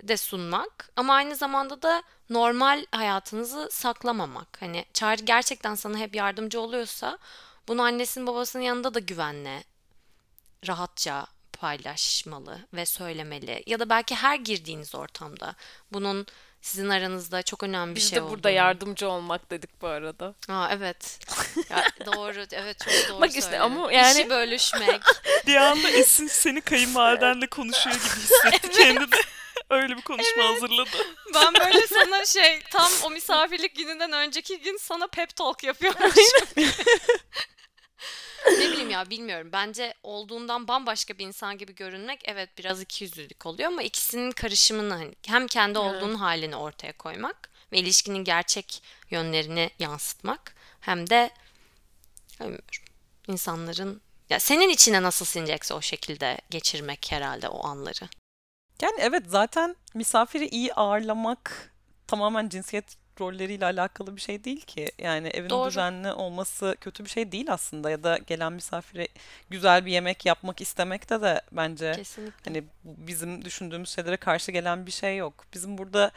de 0.03 0.17
sunmak 0.17 0.89
ama 0.97 1.15
aynı 1.15 1.37
zamanda 1.37 1.83
da 1.83 2.03
normal 2.31 2.87
hayatınızı 2.93 3.69
saklamamak. 3.73 4.49
Hani 4.61 4.85
Çağrı 4.95 5.23
gerçekten 5.23 5.75
sana 5.75 5.99
hep 5.99 6.15
yardımcı 6.15 6.61
oluyorsa 6.61 7.19
bunu 7.69 7.83
annesinin 7.83 8.27
babasının 8.27 8.63
yanında 8.63 8.95
da 8.95 8.99
güvenle, 8.99 9.65
rahatça 10.69 11.27
paylaşmalı 11.53 12.59
ve 12.75 12.87
söylemeli. 12.87 13.63
Ya 13.67 13.79
da 13.81 13.89
belki 13.89 14.15
her 14.15 14.37
girdiğiniz 14.37 14.95
ortamda 14.95 15.55
bunun 15.93 16.27
sizin 16.63 16.89
aranızda 16.89 17.43
çok 17.43 17.63
önemli 17.63 17.91
bir 17.91 17.97
Biz 17.97 18.11
şey 18.11 18.17
de 18.19 18.23
burada 18.23 18.35
olduğunu- 18.49 18.53
yardımcı 18.53 19.09
olmak 19.09 19.51
dedik 19.51 19.83
bu 19.83 19.87
arada. 19.89 20.35
Aa 20.49 20.69
evet. 20.73 21.19
Ya, 21.71 21.85
doğru. 22.07 22.45
Evet 22.53 22.79
çok 22.85 23.09
doğru 23.11 23.21
Bak 23.21 23.29
işte 23.29 23.41
söyledin. 23.43 23.61
ama 23.61 23.93
yani- 23.93 24.21
İşi 24.21 24.31
bölüşmek. 24.31 25.03
Bir 25.47 25.57
anda 25.57 25.91
Esin 25.91 26.27
seni 26.27 26.61
kayınvalidenle 26.61 27.47
konuşuyor 27.47 27.97
gibi 27.97 28.05
hissetti 28.23 28.71
kendini. 28.71 29.07
Öyle 29.71 29.97
bir 29.97 30.03
konuşma 30.03 30.45
hazırladı. 30.45 30.91
Ben 31.35 31.55
böyle 31.55 31.87
sana 31.87 32.25
şey 32.25 32.61
tam 32.71 32.89
o 33.05 33.11
misafirlik 33.11 33.77
gününden 33.77 34.13
önceki 34.13 34.61
gün 34.61 34.77
sana 34.77 35.07
pep 35.07 35.37
talk 35.37 35.65
yapıyormuşum. 35.65 36.23
ne 38.47 38.71
bileyim 38.71 38.91
ya 38.91 39.11
bilmiyorum. 39.11 39.49
Bence 39.53 39.95
olduğundan 40.03 40.69
bambaşka 40.69 41.19
bir 41.19 41.27
insan 41.27 41.59
gibi 41.59 41.75
görünmek 41.75 42.21
evet 42.25 42.59
biraz 42.59 42.81
ikiyüzlülük 42.83 43.47
oluyor 43.47 43.69
ama 43.69 43.83
ikisinin 43.83 44.31
karışımını 44.31 44.95
hani 44.95 45.15
hem 45.27 45.47
kendi 45.47 45.79
olduğun 45.79 46.15
halini 46.15 46.57
ortaya 46.57 46.93
koymak 46.93 47.51
ve 47.73 47.79
ilişkinin 47.79 48.25
gerçek 48.25 48.83
yönlerini 49.11 49.71
yansıtmak 49.79 50.55
hem 50.81 51.11
de 51.11 51.31
bilmiyorum 52.41 52.65
insanların 53.29 54.01
ya 54.31 54.41
senin 54.41 54.69
içine 54.69 55.03
nasıl 55.03 55.25
sinecekse 55.25 55.75
o 55.75 55.81
şekilde 55.83 56.39
geçirmek 56.51 57.07
herhalde 57.13 57.49
o 57.49 57.67
anları. 57.67 58.09
Yani 58.83 58.97
evet 59.01 59.23
zaten 59.27 59.77
misafiri 59.95 60.49
iyi 60.49 60.75
ağırlamak 60.75 61.73
tamamen 62.07 62.49
cinsiyet 62.49 62.85
rolleriyle 63.21 63.65
alakalı 63.65 64.17
bir 64.17 64.21
şey 64.21 64.45
değil 64.45 64.61
ki. 64.61 64.93
Yani 64.99 65.29
evin 65.29 65.51
Doğru. 65.51 65.69
düzenli 65.71 66.13
olması 66.13 66.77
kötü 66.81 67.05
bir 67.05 67.11
şey 67.11 67.33
değil 67.33 67.53
aslında 67.53 67.91
ya 67.91 68.03
da 68.03 68.19
gelen 68.19 68.53
misafire 68.53 69.09
güzel 69.51 69.87
bir 69.87 69.93
yemek 69.93 70.27
yapmak 70.27 70.61
istemekte 70.61 71.23
de 71.23 71.43
bence 71.53 71.93
Kesinlikle. 71.97 72.35
hani 72.45 72.65
bizim 72.85 73.45
düşündüğümüz 73.45 73.91
şeylere 73.91 74.17
karşı 74.17 74.53
gelen 74.53 74.87
bir 74.87 74.91
şey 74.91 75.17
yok. 75.17 75.45
Bizim 75.55 75.79
burada 75.79 76.11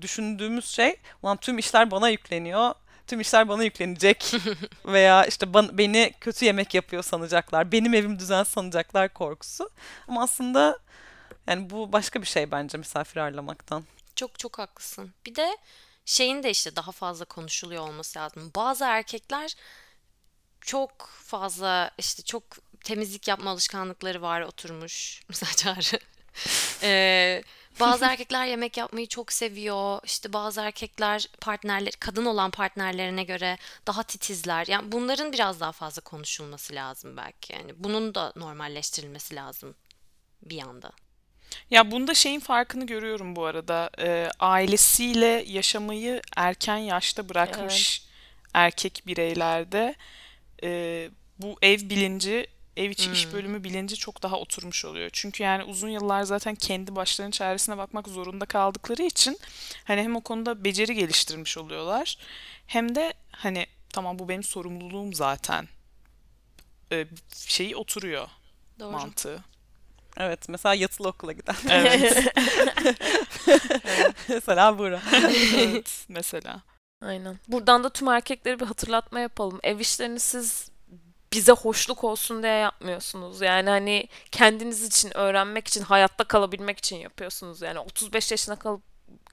düşündüğümüz 0.00 0.66
şey 0.66 0.96
ulan 1.22 1.36
tüm 1.36 1.58
işler 1.58 1.90
bana 1.90 2.08
yükleniyor. 2.08 2.74
Tüm 3.06 3.20
işler 3.20 3.48
bana 3.48 3.64
yüklenecek 3.64 4.34
veya 4.86 5.24
işte 5.26 5.46
ban- 5.46 5.78
beni 5.78 6.12
kötü 6.20 6.44
yemek 6.44 6.74
yapıyor 6.74 7.02
sanacaklar. 7.02 7.72
Benim 7.72 7.94
evim 7.94 8.18
düzen 8.18 8.42
sanacaklar 8.42 9.08
korkusu. 9.14 9.70
Ama 10.08 10.22
aslında 10.22 10.78
yani 11.46 11.70
bu 11.70 11.92
başka 11.92 12.22
bir 12.22 12.26
şey 12.26 12.50
bence 12.50 12.78
misafir 12.78 13.16
ağırlamaktan. 13.16 13.84
Çok 14.16 14.38
çok 14.38 14.58
haklısın. 14.58 15.14
Bir 15.26 15.34
de 15.34 15.56
şeyin 16.04 16.42
de 16.42 16.50
işte 16.50 16.76
daha 16.76 16.92
fazla 16.92 17.24
konuşuluyor 17.24 17.88
olması 17.88 18.18
lazım. 18.18 18.52
Bazı 18.56 18.84
erkekler 18.84 19.54
çok 20.60 21.08
fazla 21.24 21.90
işte 21.98 22.22
çok 22.22 22.44
temizlik 22.84 23.28
yapma 23.28 23.50
alışkanlıkları 23.50 24.22
var 24.22 24.40
oturmuş. 24.40 25.22
Mesela 25.28 25.52
Çağrı. 25.52 26.00
Ee, 26.82 27.42
bazı 27.80 28.04
erkekler 28.04 28.46
yemek 28.46 28.76
yapmayı 28.76 29.06
çok 29.06 29.32
seviyor. 29.32 30.00
İşte 30.04 30.32
bazı 30.32 30.60
erkekler 30.60 31.28
partnerler, 31.40 31.92
kadın 32.00 32.24
olan 32.24 32.50
partnerlerine 32.50 33.24
göre 33.24 33.58
daha 33.86 34.02
titizler. 34.02 34.66
Yani 34.66 34.92
bunların 34.92 35.32
biraz 35.32 35.60
daha 35.60 35.72
fazla 35.72 36.02
konuşulması 36.02 36.74
lazım 36.74 37.16
belki. 37.16 37.52
Yani 37.52 37.72
bunun 37.76 38.14
da 38.14 38.32
normalleştirilmesi 38.36 39.34
lazım 39.34 39.74
bir 40.42 40.56
yanda. 40.56 40.92
Ya 41.70 41.90
bunda 41.90 42.14
şeyin 42.14 42.40
farkını 42.40 42.86
görüyorum 42.86 43.36
bu 43.36 43.44
arada. 43.44 43.90
Ee, 43.98 44.28
ailesiyle 44.40 45.44
yaşamayı 45.46 46.22
erken 46.36 46.76
yaşta 46.76 47.28
bırakmış 47.28 48.02
erkek 48.54 49.02
bireylerde 49.06 49.94
e, 50.62 51.10
bu 51.38 51.56
ev 51.62 51.78
bilinci, 51.78 52.46
ev 52.76 52.90
içi 52.90 53.12
iş 53.12 53.32
bölümü 53.32 53.64
bilinci 53.64 53.96
çok 53.96 54.22
daha 54.22 54.38
oturmuş 54.38 54.84
oluyor. 54.84 55.10
Çünkü 55.12 55.42
yani 55.42 55.64
uzun 55.64 55.88
yıllar 55.88 56.22
zaten 56.22 56.54
kendi 56.54 56.96
başlarının 56.96 57.30
çaresine 57.30 57.78
bakmak 57.78 58.08
zorunda 58.08 58.46
kaldıkları 58.46 59.02
için 59.02 59.38
hani 59.84 60.02
hem 60.02 60.16
o 60.16 60.20
konuda 60.20 60.64
beceri 60.64 60.94
geliştirmiş 60.94 61.58
oluyorlar 61.58 62.18
hem 62.66 62.94
de 62.94 63.14
hani 63.30 63.66
tamam 63.92 64.18
bu 64.18 64.28
benim 64.28 64.42
sorumluluğum 64.42 65.14
zaten 65.14 65.68
e, 66.92 67.06
şeyi 67.46 67.76
oturuyor 67.76 68.28
Doğru. 68.80 68.90
mantığı. 68.90 69.44
Evet 70.16 70.48
mesela 70.48 70.74
yatılı 70.74 71.08
okula 71.08 71.32
giden. 71.32 71.54
Evet. 71.70 72.24
mesela 74.28 74.78
Buğra. 74.78 75.02
evet 75.56 76.04
mesela. 76.08 76.62
Aynen. 77.02 77.38
Buradan 77.48 77.84
da 77.84 77.90
tüm 77.90 78.08
erkeklere 78.08 78.60
bir 78.60 78.66
hatırlatma 78.66 79.20
yapalım. 79.20 79.60
Ev 79.62 79.78
işlerini 79.78 80.20
siz 80.20 80.70
bize 81.32 81.52
hoşluk 81.52 82.04
olsun 82.04 82.42
diye 82.42 82.52
yapmıyorsunuz. 82.52 83.40
Yani 83.40 83.70
hani 83.70 84.08
kendiniz 84.30 84.84
için, 84.84 85.16
öğrenmek 85.16 85.68
için, 85.68 85.82
hayatta 85.82 86.24
kalabilmek 86.24 86.78
için 86.78 86.96
yapıyorsunuz. 86.96 87.62
Yani 87.62 87.78
35 87.78 88.30
yaşına 88.30 88.56
kalıp 88.56 88.82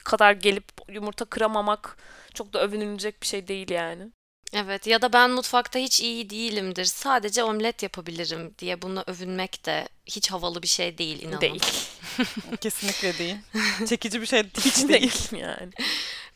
kadar 0.04 0.32
gelip 0.32 0.64
yumurta 0.88 1.24
kıramamak 1.24 1.96
çok 2.34 2.52
da 2.52 2.62
övünülecek 2.62 3.22
bir 3.22 3.26
şey 3.26 3.48
değil 3.48 3.70
yani. 3.70 4.12
Evet 4.52 4.86
ya 4.86 5.02
da 5.02 5.12
ben 5.12 5.30
mutfakta 5.30 5.78
hiç 5.78 6.00
iyi 6.00 6.30
değilimdir. 6.30 6.84
Sadece 6.84 7.44
omlet 7.44 7.82
yapabilirim 7.82 8.54
diye 8.58 8.82
buna 8.82 9.04
övünmek 9.06 9.66
de 9.66 9.88
hiç 10.06 10.30
havalı 10.30 10.62
bir 10.62 10.68
şey 10.68 10.98
değil 10.98 11.22
inanın. 11.22 11.40
Değil. 11.40 11.62
Kesinlikle 12.60 13.18
değil. 13.18 13.36
Çekici 13.88 14.20
bir 14.20 14.26
şey 14.26 14.42
hiç 14.64 14.88
değil. 14.88 15.32
yani. 15.32 15.72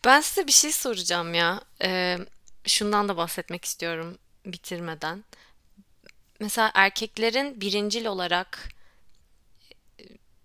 Ben 0.05 0.21
size 0.21 0.47
bir 0.47 0.53
şey 0.53 0.73
soracağım 0.73 1.35
ya. 1.35 1.61
Ee, 1.83 2.19
şundan 2.67 3.09
da 3.09 3.17
bahsetmek 3.17 3.65
istiyorum 3.65 4.19
bitirmeden. 4.47 5.25
Mesela 6.41 6.71
erkeklerin 6.75 7.61
birincil 7.61 8.07
olarak 8.07 8.69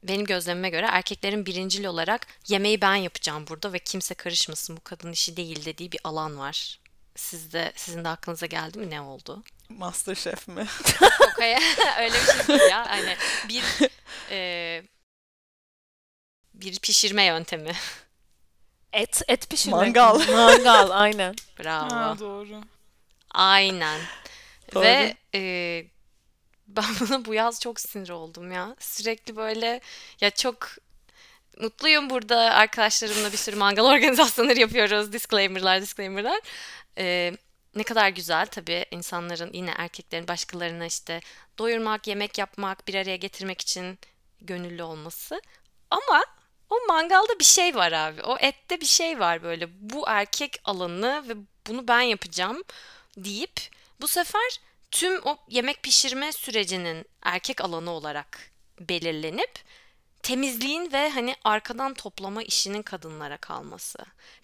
benim 0.03 0.25
gözlemime 0.25 0.69
göre 0.69 0.88
erkeklerin 0.91 1.45
birincil 1.45 1.86
olarak 1.86 2.27
yemeği 2.47 2.81
ben 2.81 2.95
yapacağım 2.95 3.47
burada 3.47 3.73
ve 3.73 3.79
kimse 3.79 4.13
karışmasın 4.15 4.77
bu 4.77 4.81
kadın 4.84 5.12
işi 5.12 5.38
değil 5.38 5.65
dediği 5.65 5.91
bir 5.91 5.99
alan 6.03 6.38
var. 6.38 6.81
Sizde 7.21 7.73
sizin 7.75 8.03
de 8.03 8.10
aklınıza 8.10 8.45
geldi 8.45 8.79
mi 8.79 8.89
ne 8.89 9.01
oldu? 9.01 9.43
Masterchef 9.69 10.47
mi? 10.47 10.62
Yok 11.01 11.39
öyle 11.99 12.13
bir 12.13 12.45
şey 12.45 12.47
değil 12.47 12.69
ya. 12.71 12.89
Hani 12.89 13.15
bir 13.49 13.63
e, 14.31 14.84
bir 16.53 16.79
pişirme 16.79 17.23
yöntemi. 17.23 17.73
Et, 18.93 19.21
et 19.27 19.49
pişirmek. 19.49 19.79
Mangal. 19.81 20.27
Mangal 20.34 20.89
aynen. 20.91 21.36
Bravo. 21.60 21.95
Ha, 21.95 22.15
doğru. 22.19 22.62
Aynen. 23.31 24.01
Doğru. 24.73 24.84
Ve 24.84 25.17
e, 25.36 25.86
ben 26.67 26.86
buna 26.99 27.25
bu 27.25 27.34
yaz 27.34 27.62
çok 27.62 27.79
sinir 27.79 28.10
oldum 28.10 28.51
ya. 28.51 28.75
Sürekli 28.79 29.36
böyle 29.36 29.81
ya 30.21 30.29
çok 30.29 30.69
mutluyum 31.60 32.10
burada 32.10 32.38
arkadaşlarımla 32.38 33.32
bir 33.32 33.38
sürü 33.38 33.56
mangal 33.56 33.86
organizasyonları 33.94 34.60
yapıyoruz. 34.60 35.14
Disclaimer'lar, 35.14 35.82
disclaimer'lar. 35.82 36.42
E, 36.98 37.34
ne 37.76 37.84
kadar 37.84 38.10
güzel 38.10 38.46
tabii 38.46 38.86
insanların 38.92 39.50
yine 39.54 39.74
erkeklerin 39.78 40.28
başkalarına 40.28 40.86
işte 40.86 41.20
doyurmak, 41.58 42.08
yemek 42.08 42.38
yapmak, 42.38 42.88
bir 42.88 42.96
araya 42.96 43.16
getirmek 43.16 43.62
için 43.62 44.00
gönüllü 44.42 44.84
olması. 44.84 45.42
Ama 45.90 46.24
o 46.70 46.76
mangalda 46.88 47.40
bir 47.40 47.44
şey 47.44 47.76
var 47.76 47.92
abi. 47.92 48.24
O 48.24 48.38
ette 48.40 48.82
bir 48.82 48.86
şey 48.86 49.20
var 49.20 49.44
böyle. 49.44 49.70
Bu 49.80 50.04
erkek 50.08 50.62
alanı 50.64 51.24
ve 51.30 51.34
bunu 51.68 51.88
ben 51.88 52.02
yapacağım 52.02 52.64
deyip 53.18 53.62
bu 54.02 54.08
sefer 54.08 54.60
tüm 54.92 55.22
o 55.26 55.38
yemek 55.50 55.84
pişirme 55.84 56.32
sürecinin 56.32 57.06
erkek 57.24 57.62
alanı 57.62 57.92
olarak 57.92 58.52
belirlenip 58.80 59.60
temizliğin 60.23 60.91
ve 60.91 61.10
hani 61.10 61.36
arkadan 61.43 61.93
toplama 61.93 62.43
işinin 62.43 62.81
kadınlara 62.81 63.38
kalması. 63.38 63.99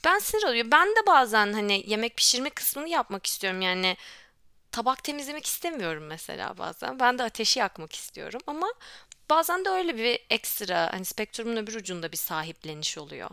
Ben 0.05 0.19
sinir 0.19 0.43
oluyorum. 0.43 0.71
Ben 0.71 0.87
de 0.87 1.07
bazen 1.07 1.53
hani 1.53 1.83
yemek 1.87 2.17
pişirme 2.17 2.49
kısmını 2.49 2.89
yapmak 2.89 3.25
istiyorum. 3.25 3.61
Yani 3.61 3.97
tabak 4.71 5.03
temizlemek 5.03 5.45
istemiyorum 5.45 6.05
mesela 6.05 6.57
bazen. 6.57 6.99
Ben 6.99 7.19
de 7.19 7.23
ateşi 7.23 7.59
yakmak 7.59 7.95
istiyorum 7.95 8.41
ama 8.47 8.67
bazen 9.29 9.65
de 9.65 9.69
öyle 9.69 9.97
bir 9.97 10.19
ekstra 10.29 10.93
hani 10.93 11.05
spektrumun 11.05 11.57
öbür 11.57 11.75
ucunda 11.75 12.11
bir 12.11 12.17
sahipleniş 12.17 12.97
oluyor. 12.97 13.29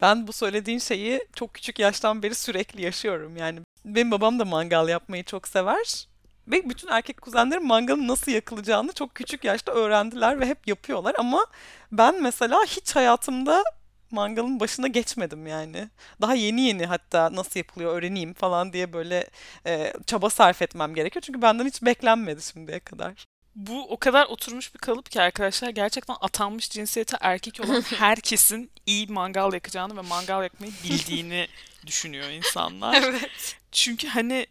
Ben 0.00 0.26
bu 0.26 0.32
söylediğin 0.32 0.78
şeyi 0.78 1.26
çok 1.34 1.54
küçük 1.54 1.78
yaştan 1.78 2.22
beri 2.22 2.34
sürekli 2.34 2.82
yaşıyorum. 2.82 3.36
Yani 3.36 3.60
benim 3.84 4.10
babam 4.10 4.38
da 4.38 4.44
mangal 4.44 4.88
yapmayı 4.88 5.24
çok 5.24 5.48
sever. 5.48 6.06
Ve 6.48 6.70
bütün 6.70 6.88
erkek 6.88 7.22
kuzenlerim 7.22 7.66
mangalın 7.66 8.08
nasıl 8.08 8.32
yakılacağını 8.32 8.92
çok 8.92 9.14
küçük 9.14 9.44
yaşta 9.44 9.72
öğrendiler 9.72 10.40
ve 10.40 10.46
hep 10.46 10.68
yapıyorlar. 10.68 11.14
Ama 11.18 11.46
ben 11.92 12.22
mesela 12.22 12.64
hiç 12.64 12.96
hayatımda 12.96 13.64
mangalın 14.10 14.60
başına 14.60 14.86
geçmedim 14.86 15.46
yani. 15.46 15.88
Daha 16.20 16.34
yeni 16.34 16.60
yeni 16.60 16.86
hatta 16.86 17.32
nasıl 17.32 17.60
yapılıyor 17.60 17.96
öğreneyim 17.96 18.34
falan 18.34 18.72
diye 18.72 18.92
böyle 18.92 19.30
e, 19.66 19.92
çaba 20.06 20.30
sarf 20.30 20.62
etmem 20.62 20.94
gerekiyor. 20.94 21.22
Çünkü 21.22 21.42
benden 21.42 21.66
hiç 21.66 21.82
beklenmedi 21.82 22.42
şimdiye 22.42 22.80
kadar. 22.80 23.24
Bu 23.54 23.88
o 23.88 23.98
kadar 23.98 24.26
oturmuş 24.26 24.74
bir 24.74 24.78
kalıp 24.78 25.10
ki 25.10 25.20
arkadaşlar 25.20 25.70
gerçekten 25.70 26.16
atanmış 26.20 26.70
cinsiyete 26.70 27.16
erkek 27.20 27.60
olan 27.64 27.82
herkesin 27.98 28.70
iyi 28.86 29.06
mangal 29.06 29.52
yakacağını 29.52 29.96
ve 29.96 30.00
mangal 30.00 30.42
yakmayı 30.42 30.72
bildiğini 30.84 31.48
düşünüyor 31.86 32.30
insanlar. 32.30 33.02
Evet. 33.02 33.56
Çünkü 33.72 34.08
hani 34.08 34.46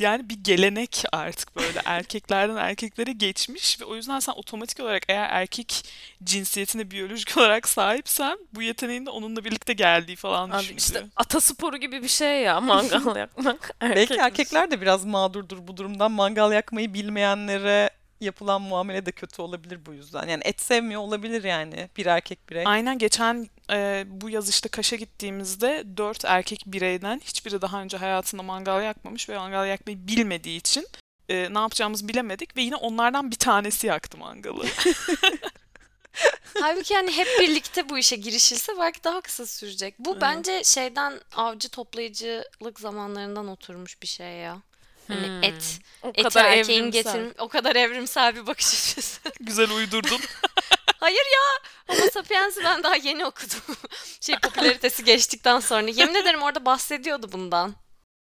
yani 0.00 0.28
bir 0.28 0.34
gelenek 0.44 1.04
artık 1.12 1.56
böyle 1.56 1.80
erkeklerden 1.84 2.56
erkeklere 2.56 3.12
geçmiş 3.12 3.80
ve 3.80 3.84
o 3.84 3.96
yüzden 3.96 4.20
sen 4.20 4.32
otomatik 4.32 4.80
olarak 4.80 5.02
eğer 5.08 5.28
erkek 5.30 5.84
cinsiyetine 6.24 6.90
biyolojik 6.90 7.36
olarak 7.38 7.68
sahipsen 7.68 8.38
bu 8.54 8.62
yeteneğin 8.62 9.06
de 9.06 9.10
onunla 9.10 9.44
birlikte 9.44 9.72
geldiği 9.72 10.16
falan 10.16 10.50
Abi 10.50 10.58
düşünülüyor. 10.58 10.78
işte 10.78 11.04
atasporu 11.16 11.76
gibi 11.76 12.02
bir 12.02 12.08
şey 12.08 12.42
ya 12.42 12.60
mangal 12.60 13.16
yakmak. 13.20 13.76
Belki 13.80 14.00
Erkek- 14.14 14.18
erkekler 14.20 14.70
de 14.70 14.80
biraz 14.80 15.04
mağdurdur 15.04 15.58
bu 15.68 15.76
durumdan. 15.76 16.12
Mangal 16.12 16.52
yakmayı 16.52 16.94
bilmeyenlere 16.94 17.90
yapılan 18.20 18.62
muamele 18.62 19.06
de 19.06 19.12
kötü 19.12 19.42
olabilir 19.42 19.86
bu 19.86 19.94
yüzden. 19.94 20.28
Yani 20.28 20.42
et 20.44 20.60
sevmiyor 20.60 21.00
olabilir 21.00 21.44
yani 21.44 21.88
bir 21.96 22.06
erkek 22.06 22.50
birey. 22.50 22.64
Aynen 22.66 22.98
geçen 22.98 23.48
e, 23.70 24.04
bu 24.06 24.30
yaz 24.30 24.48
işte 24.48 24.68
Kaş'a 24.68 24.96
gittiğimizde 24.96 25.84
dört 25.96 26.24
erkek 26.24 26.62
bireyden 26.66 27.20
hiçbiri 27.24 27.62
daha 27.62 27.82
önce 27.82 27.96
hayatında 27.96 28.42
mangal 28.42 28.82
yakmamış 28.82 29.28
ve 29.28 29.38
mangal 29.38 29.66
yakmayı 29.66 30.08
bilmediği 30.08 30.58
için 30.58 30.86
e, 31.28 31.54
ne 31.54 31.58
yapacağımızı 31.58 32.08
bilemedik 32.08 32.56
ve 32.56 32.62
yine 32.62 32.76
onlardan 32.76 33.30
bir 33.30 33.36
tanesi 33.36 33.86
yaktı 33.86 34.18
mangalı. 34.18 34.66
Halbuki 36.60 36.94
yani 36.94 37.12
hep 37.12 37.26
birlikte 37.40 37.88
bu 37.88 37.98
işe 37.98 38.16
girişilse 38.16 38.72
belki 38.78 39.04
daha 39.04 39.20
kısa 39.20 39.46
sürecek. 39.46 39.94
Bu 39.98 40.10
Evet. 40.10 40.22
bence 40.22 40.64
şeyden 40.64 41.20
avcı 41.36 41.68
toplayıcılık 41.68 42.80
zamanlarından 42.80 43.48
oturmuş 43.48 44.02
bir 44.02 44.06
şey 44.06 44.32
ya. 44.32 44.62
Hani 45.08 45.26
Hmm. 45.26 45.42
et, 45.42 45.80
o 46.02 46.08
eti 46.08 46.22
kadar 46.22 46.44
erkeğin 46.44 46.82
evrimsel. 46.82 47.34
o 47.38 47.48
kadar 47.48 47.76
evrimsel 47.76 48.36
bir 48.36 48.46
bakış 48.46 48.66
açısı. 48.66 49.20
Güzel 49.40 49.70
uydurdun. 49.70 50.20
Hayır 51.00 51.16
ya. 51.34 51.70
Homo 51.94 52.10
sapiens'i 52.10 52.64
ben 52.64 52.82
daha 52.82 52.96
yeni 52.96 53.26
okudum. 53.26 53.76
şey 54.20 54.36
popülaritesi 54.38 55.04
geçtikten 55.04 55.60
sonra. 55.60 55.90
Yemin 55.90 56.14
ederim 56.14 56.42
orada 56.42 56.64
bahsediyordu 56.64 57.32
bundan. 57.32 57.74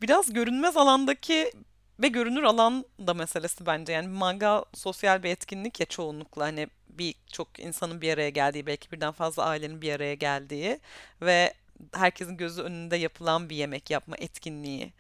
Biraz 0.03 0.33
görünmez 0.33 0.77
alandaki 0.77 1.53
ve 2.01 2.09
görünür 2.09 2.43
alan 2.43 2.85
da 3.07 3.15
meselesi 3.15 3.67
bence. 3.67 3.93
Yani 3.93 4.09
mangal 4.09 4.63
sosyal 4.75 5.23
bir 5.23 5.31
etkinlik 5.31 5.81
ya 5.81 5.87
çoğunlukla 5.87 6.45
hani 6.45 6.69
birçok 6.89 7.59
insanın 7.59 8.01
bir 8.01 8.13
araya 8.13 8.31
geldiği, 8.31 8.67
belki 8.67 8.93
birden 8.93 9.13
fazla 9.13 9.45
ailenin 9.45 9.83
bir 9.83 9.93
araya 9.93 10.15
geldiği 10.15 10.81
ve 11.23 11.55
herkesin 11.95 12.37
gözü 12.37 12.63
önünde 12.63 12.97
yapılan 12.97 13.51
bir 13.51 13.57
yemek 13.57 13.91
yapma 13.91 14.17
etkinliği. 14.17 14.93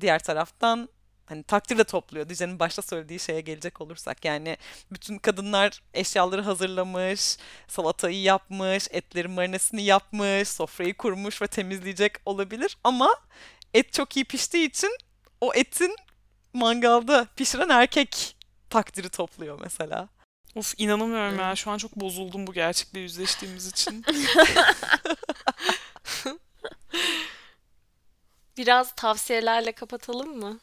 Diğer 0.00 0.18
taraftan 0.18 0.88
hani 1.26 1.42
takdir 1.42 1.78
de 1.78 1.84
topluyor. 1.84 2.28
Dice'nin 2.28 2.58
başta 2.58 2.82
söylediği 2.82 3.20
şeye 3.20 3.40
gelecek 3.40 3.80
olursak 3.80 4.24
yani 4.24 4.56
bütün 4.92 5.18
kadınlar 5.18 5.82
eşyaları 5.94 6.42
hazırlamış, 6.42 7.36
salatayı 7.68 8.22
yapmış, 8.22 8.88
etlerin 8.90 9.30
marinesini 9.30 9.82
yapmış, 9.82 10.48
sofrayı 10.48 10.96
kurmuş 10.96 11.42
ve 11.42 11.46
temizleyecek 11.46 12.12
olabilir 12.26 12.76
ama 12.84 13.14
et 13.74 13.92
çok 13.92 14.16
iyi 14.16 14.24
piştiği 14.24 14.68
için 14.68 14.98
o 15.40 15.54
etin 15.54 15.96
mangalda 16.52 17.26
pişiren 17.36 17.68
erkek 17.68 18.36
takdiri 18.70 19.08
topluyor 19.08 19.60
mesela. 19.60 20.08
Of 20.54 20.74
inanamıyorum 20.78 21.38
ya. 21.38 21.56
Şu 21.56 21.70
an 21.70 21.78
çok 21.78 21.96
bozuldum 21.96 22.46
bu 22.46 22.52
gerçekle 22.52 23.00
yüzleştiğimiz 23.00 23.66
için. 23.66 24.04
Biraz 28.56 28.92
tavsiyelerle 28.94 29.72
kapatalım 29.72 30.38
mı? 30.38 30.58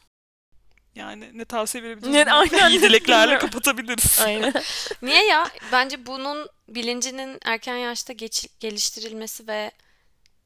Yani 0.94 1.38
ne 1.38 1.44
tavsiye 1.44 1.84
verebiliriz? 1.84 2.12
Ne- 2.12 2.32
aynen, 2.32 2.70
İyi 2.70 2.82
dileklerle 2.82 3.38
kapatabiliriz. 3.38 4.20
Aynen. 4.24 4.52
Niye 5.02 5.26
ya? 5.26 5.50
Bence 5.72 6.06
bunun 6.06 6.48
bilincinin 6.68 7.38
erken 7.44 7.76
yaşta 7.76 8.12
geç- 8.12 8.48
geliştirilmesi 8.60 9.48
ve 9.48 9.70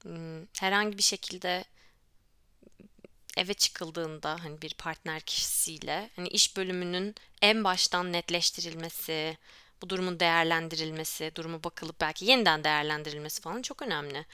hmm, 0.03 0.43
herhangi 0.61 0.99
bir 0.99 1.03
şekilde 1.03 1.65
eve 3.37 3.55
çıkıldığında 3.55 4.37
hani 4.45 4.63
bir 4.63 4.75
partner 4.75 5.21
kişisiyle 5.21 6.11
hani 6.17 6.29
iş 6.29 6.57
bölümünün 6.57 7.15
en 7.43 7.65
baştan 7.65 8.13
netleştirilmesi, 8.13 9.39
bu 9.83 9.91
durumun 9.91 10.21
değerlendirilmesi, 10.21 11.33
durumu 11.35 11.65
bakılıp 11.65 12.01
belki 12.01 12.25
yeniden 12.25 12.65
değerlendirilmesi 12.65 13.43
falan 13.43 13.63
çok 13.63 13.83
önemli. 13.83 14.27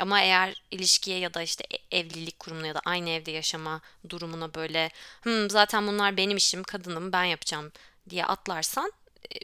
Ama 0.00 0.20
eğer 0.20 0.62
ilişkiye 0.70 1.18
ya 1.18 1.34
da 1.34 1.42
işte 1.42 1.64
e- 1.70 1.98
evlilik 1.98 2.38
kurumuna 2.38 2.66
ya 2.66 2.74
da 2.74 2.80
aynı 2.84 3.10
evde 3.10 3.30
yaşama 3.30 3.80
durumuna 4.08 4.54
böyle 4.54 4.90
"Hmm, 5.22 5.50
zaten 5.50 5.86
bunlar 5.86 6.16
benim 6.16 6.36
işim, 6.36 6.62
kadınım, 6.64 7.12
ben 7.12 7.24
yapacağım 7.24 7.72
diye 8.10 8.24
atlarsan 8.24 8.92
e, 9.34 9.36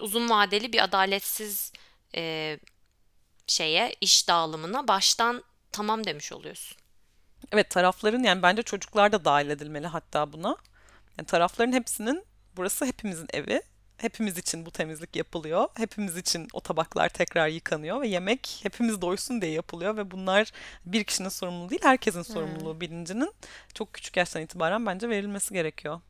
uzun 0.00 0.30
vadeli 0.30 0.72
bir 0.72 0.84
adaletsiz 0.84 1.72
e, 2.14 2.58
şeye, 3.46 3.94
iş 4.00 4.28
dağılımına 4.28 4.88
baştan 4.88 5.44
tamam 5.72 6.04
demiş 6.04 6.32
oluyorsun. 6.32 6.78
Evet 7.52 7.70
tarafların 7.70 8.22
yani 8.22 8.42
bence 8.42 8.62
çocuklar 8.62 9.12
da 9.12 9.24
dahil 9.24 9.50
edilmeli 9.50 9.86
hatta 9.86 10.32
buna. 10.32 10.56
Yani 11.18 11.26
tarafların 11.26 11.72
hepsinin 11.72 12.24
burası 12.56 12.84
hepimizin 12.84 13.28
evi. 13.32 13.62
Hepimiz 13.98 14.38
için 14.38 14.66
bu 14.66 14.70
temizlik 14.70 15.16
yapılıyor. 15.16 15.68
Hepimiz 15.74 16.16
için 16.16 16.48
o 16.52 16.60
tabaklar 16.60 17.08
tekrar 17.08 17.48
yıkanıyor 17.48 18.00
ve 18.00 18.08
yemek 18.08 18.60
hepimiz 18.62 19.02
doysun 19.02 19.42
diye 19.42 19.52
yapılıyor 19.52 19.96
ve 19.96 20.10
bunlar 20.10 20.52
bir 20.84 21.04
kişinin 21.04 21.28
sorumluluğu 21.28 21.70
değil, 21.70 21.82
herkesin 21.84 22.22
sorumluluğu 22.22 22.80
bilincinin 22.80 23.32
çok 23.74 23.92
küçük 23.94 24.16
yaştan 24.16 24.42
itibaren 24.42 24.86
bence 24.86 25.08
verilmesi 25.08 25.54
gerekiyor. 25.54 26.00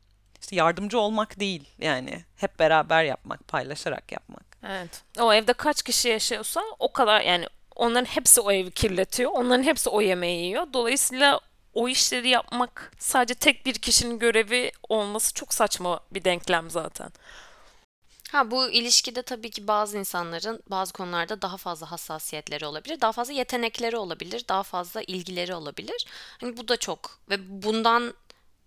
İşte 0.41 0.55
yardımcı 0.55 0.99
olmak 0.99 1.39
değil 1.39 1.69
yani 1.79 2.25
hep 2.35 2.59
beraber 2.59 3.03
yapmak, 3.03 3.47
paylaşarak 3.47 4.11
yapmak. 4.11 4.57
Evet. 4.67 5.03
O 5.19 5.33
evde 5.33 5.53
kaç 5.53 5.81
kişi 5.81 6.09
yaşıyorsa 6.09 6.61
o 6.79 6.93
kadar 6.93 7.21
yani 7.21 7.47
onların 7.75 8.05
hepsi 8.05 8.41
o 8.41 8.51
evi 8.51 8.71
kirletiyor. 8.71 9.31
Onların 9.31 9.63
hepsi 9.63 9.89
o 9.89 10.01
yemeği 10.01 10.45
yiyor. 10.45 10.67
Dolayısıyla 10.73 11.39
o 11.73 11.89
işleri 11.89 12.29
yapmak 12.29 12.91
sadece 12.99 13.33
tek 13.33 13.65
bir 13.65 13.73
kişinin 13.73 14.19
görevi 14.19 14.71
olması 14.89 15.33
çok 15.33 15.53
saçma 15.53 15.99
bir 16.11 16.23
denklem 16.23 16.69
zaten. 16.69 17.11
Ha 18.31 18.51
bu 18.51 18.69
ilişkide 18.71 19.21
tabii 19.21 19.51
ki 19.51 19.67
bazı 19.67 19.97
insanların 19.97 20.63
bazı 20.67 20.93
konularda 20.93 21.41
daha 21.41 21.57
fazla 21.57 21.91
hassasiyetleri 21.91 22.65
olabilir, 22.65 23.01
daha 23.01 23.11
fazla 23.11 23.33
yetenekleri 23.33 23.97
olabilir, 23.97 24.45
daha 24.49 24.63
fazla 24.63 25.01
ilgileri 25.01 25.55
olabilir. 25.55 26.05
Hani 26.41 26.57
bu 26.57 26.67
da 26.67 26.77
çok 26.77 27.19
ve 27.29 27.63
bundan 27.63 28.13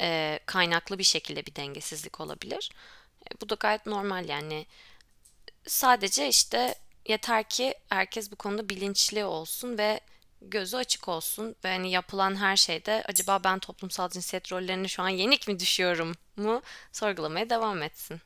e, 0.01 0.39
kaynaklı 0.47 0.99
bir 0.99 1.05
şekilde 1.05 1.47
bir 1.47 1.55
dengesizlik 1.55 2.21
olabilir. 2.21 2.71
E, 3.31 3.41
bu 3.41 3.49
da 3.49 3.55
gayet 3.61 3.87
normal 3.87 4.29
yani. 4.29 4.67
Sadece 5.67 6.29
işte 6.29 6.75
yeter 7.09 7.49
ki 7.49 7.75
herkes 7.89 8.33
bu 8.33 8.37
konuda 8.37 8.69
bilinçli 8.69 9.25
olsun 9.25 9.79
ve 9.79 10.01
gözü 10.43 10.77
açık 10.77 11.09
olsun 11.09 11.57
ve 11.65 11.69
hani 11.69 11.91
yapılan 11.91 12.37
her 12.37 12.57
şeyde 12.57 13.03
acaba 13.09 13.45
ben 13.45 13.59
toplumsal 13.59 14.09
cinsiyet 14.11 14.53
rollerine 14.53 14.89
şu 14.89 15.03
an 15.03 15.09
yenik 15.09 15.49
mi 15.49 15.61
düşüyorum 15.61 16.13
mu 16.37 16.63
sorgulamaya 16.93 17.51
devam 17.51 17.83
etsin. 17.83 18.21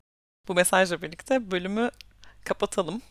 Bu 0.48 0.54
mesajla 0.54 1.02
birlikte 1.02 1.50
bölümü 1.50 1.90
kapatalım. 2.44 3.02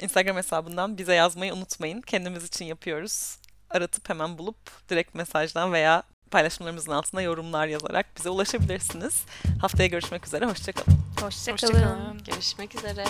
Instagram 0.00 0.36
hesabından 0.36 0.98
bize 0.98 1.14
yazmayı 1.14 1.54
unutmayın. 1.54 2.00
Kendimiz 2.00 2.44
için 2.44 2.64
yapıyoruz. 2.64 3.38
Aratıp 3.70 4.08
hemen 4.08 4.38
bulup 4.38 4.88
direkt 4.88 5.14
mesajdan 5.14 5.72
veya 5.72 6.02
paylaşımlarımızın 6.30 6.92
altına 6.92 7.22
yorumlar 7.22 7.66
yazarak 7.66 8.06
bize 8.16 8.28
ulaşabilirsiniz. 8.30 9.24
Haftaya 9.60 9.86
görüşmek 9.86 10.26
üzere. 10.26 10.46
Hoşçakalın. 10.46 10.98
Hoşçakalın. 11.20 11.72
Hoşçakalın. 11.74 12.24
Görüşmek 12.24 12.74
üzere. 12.74 13.04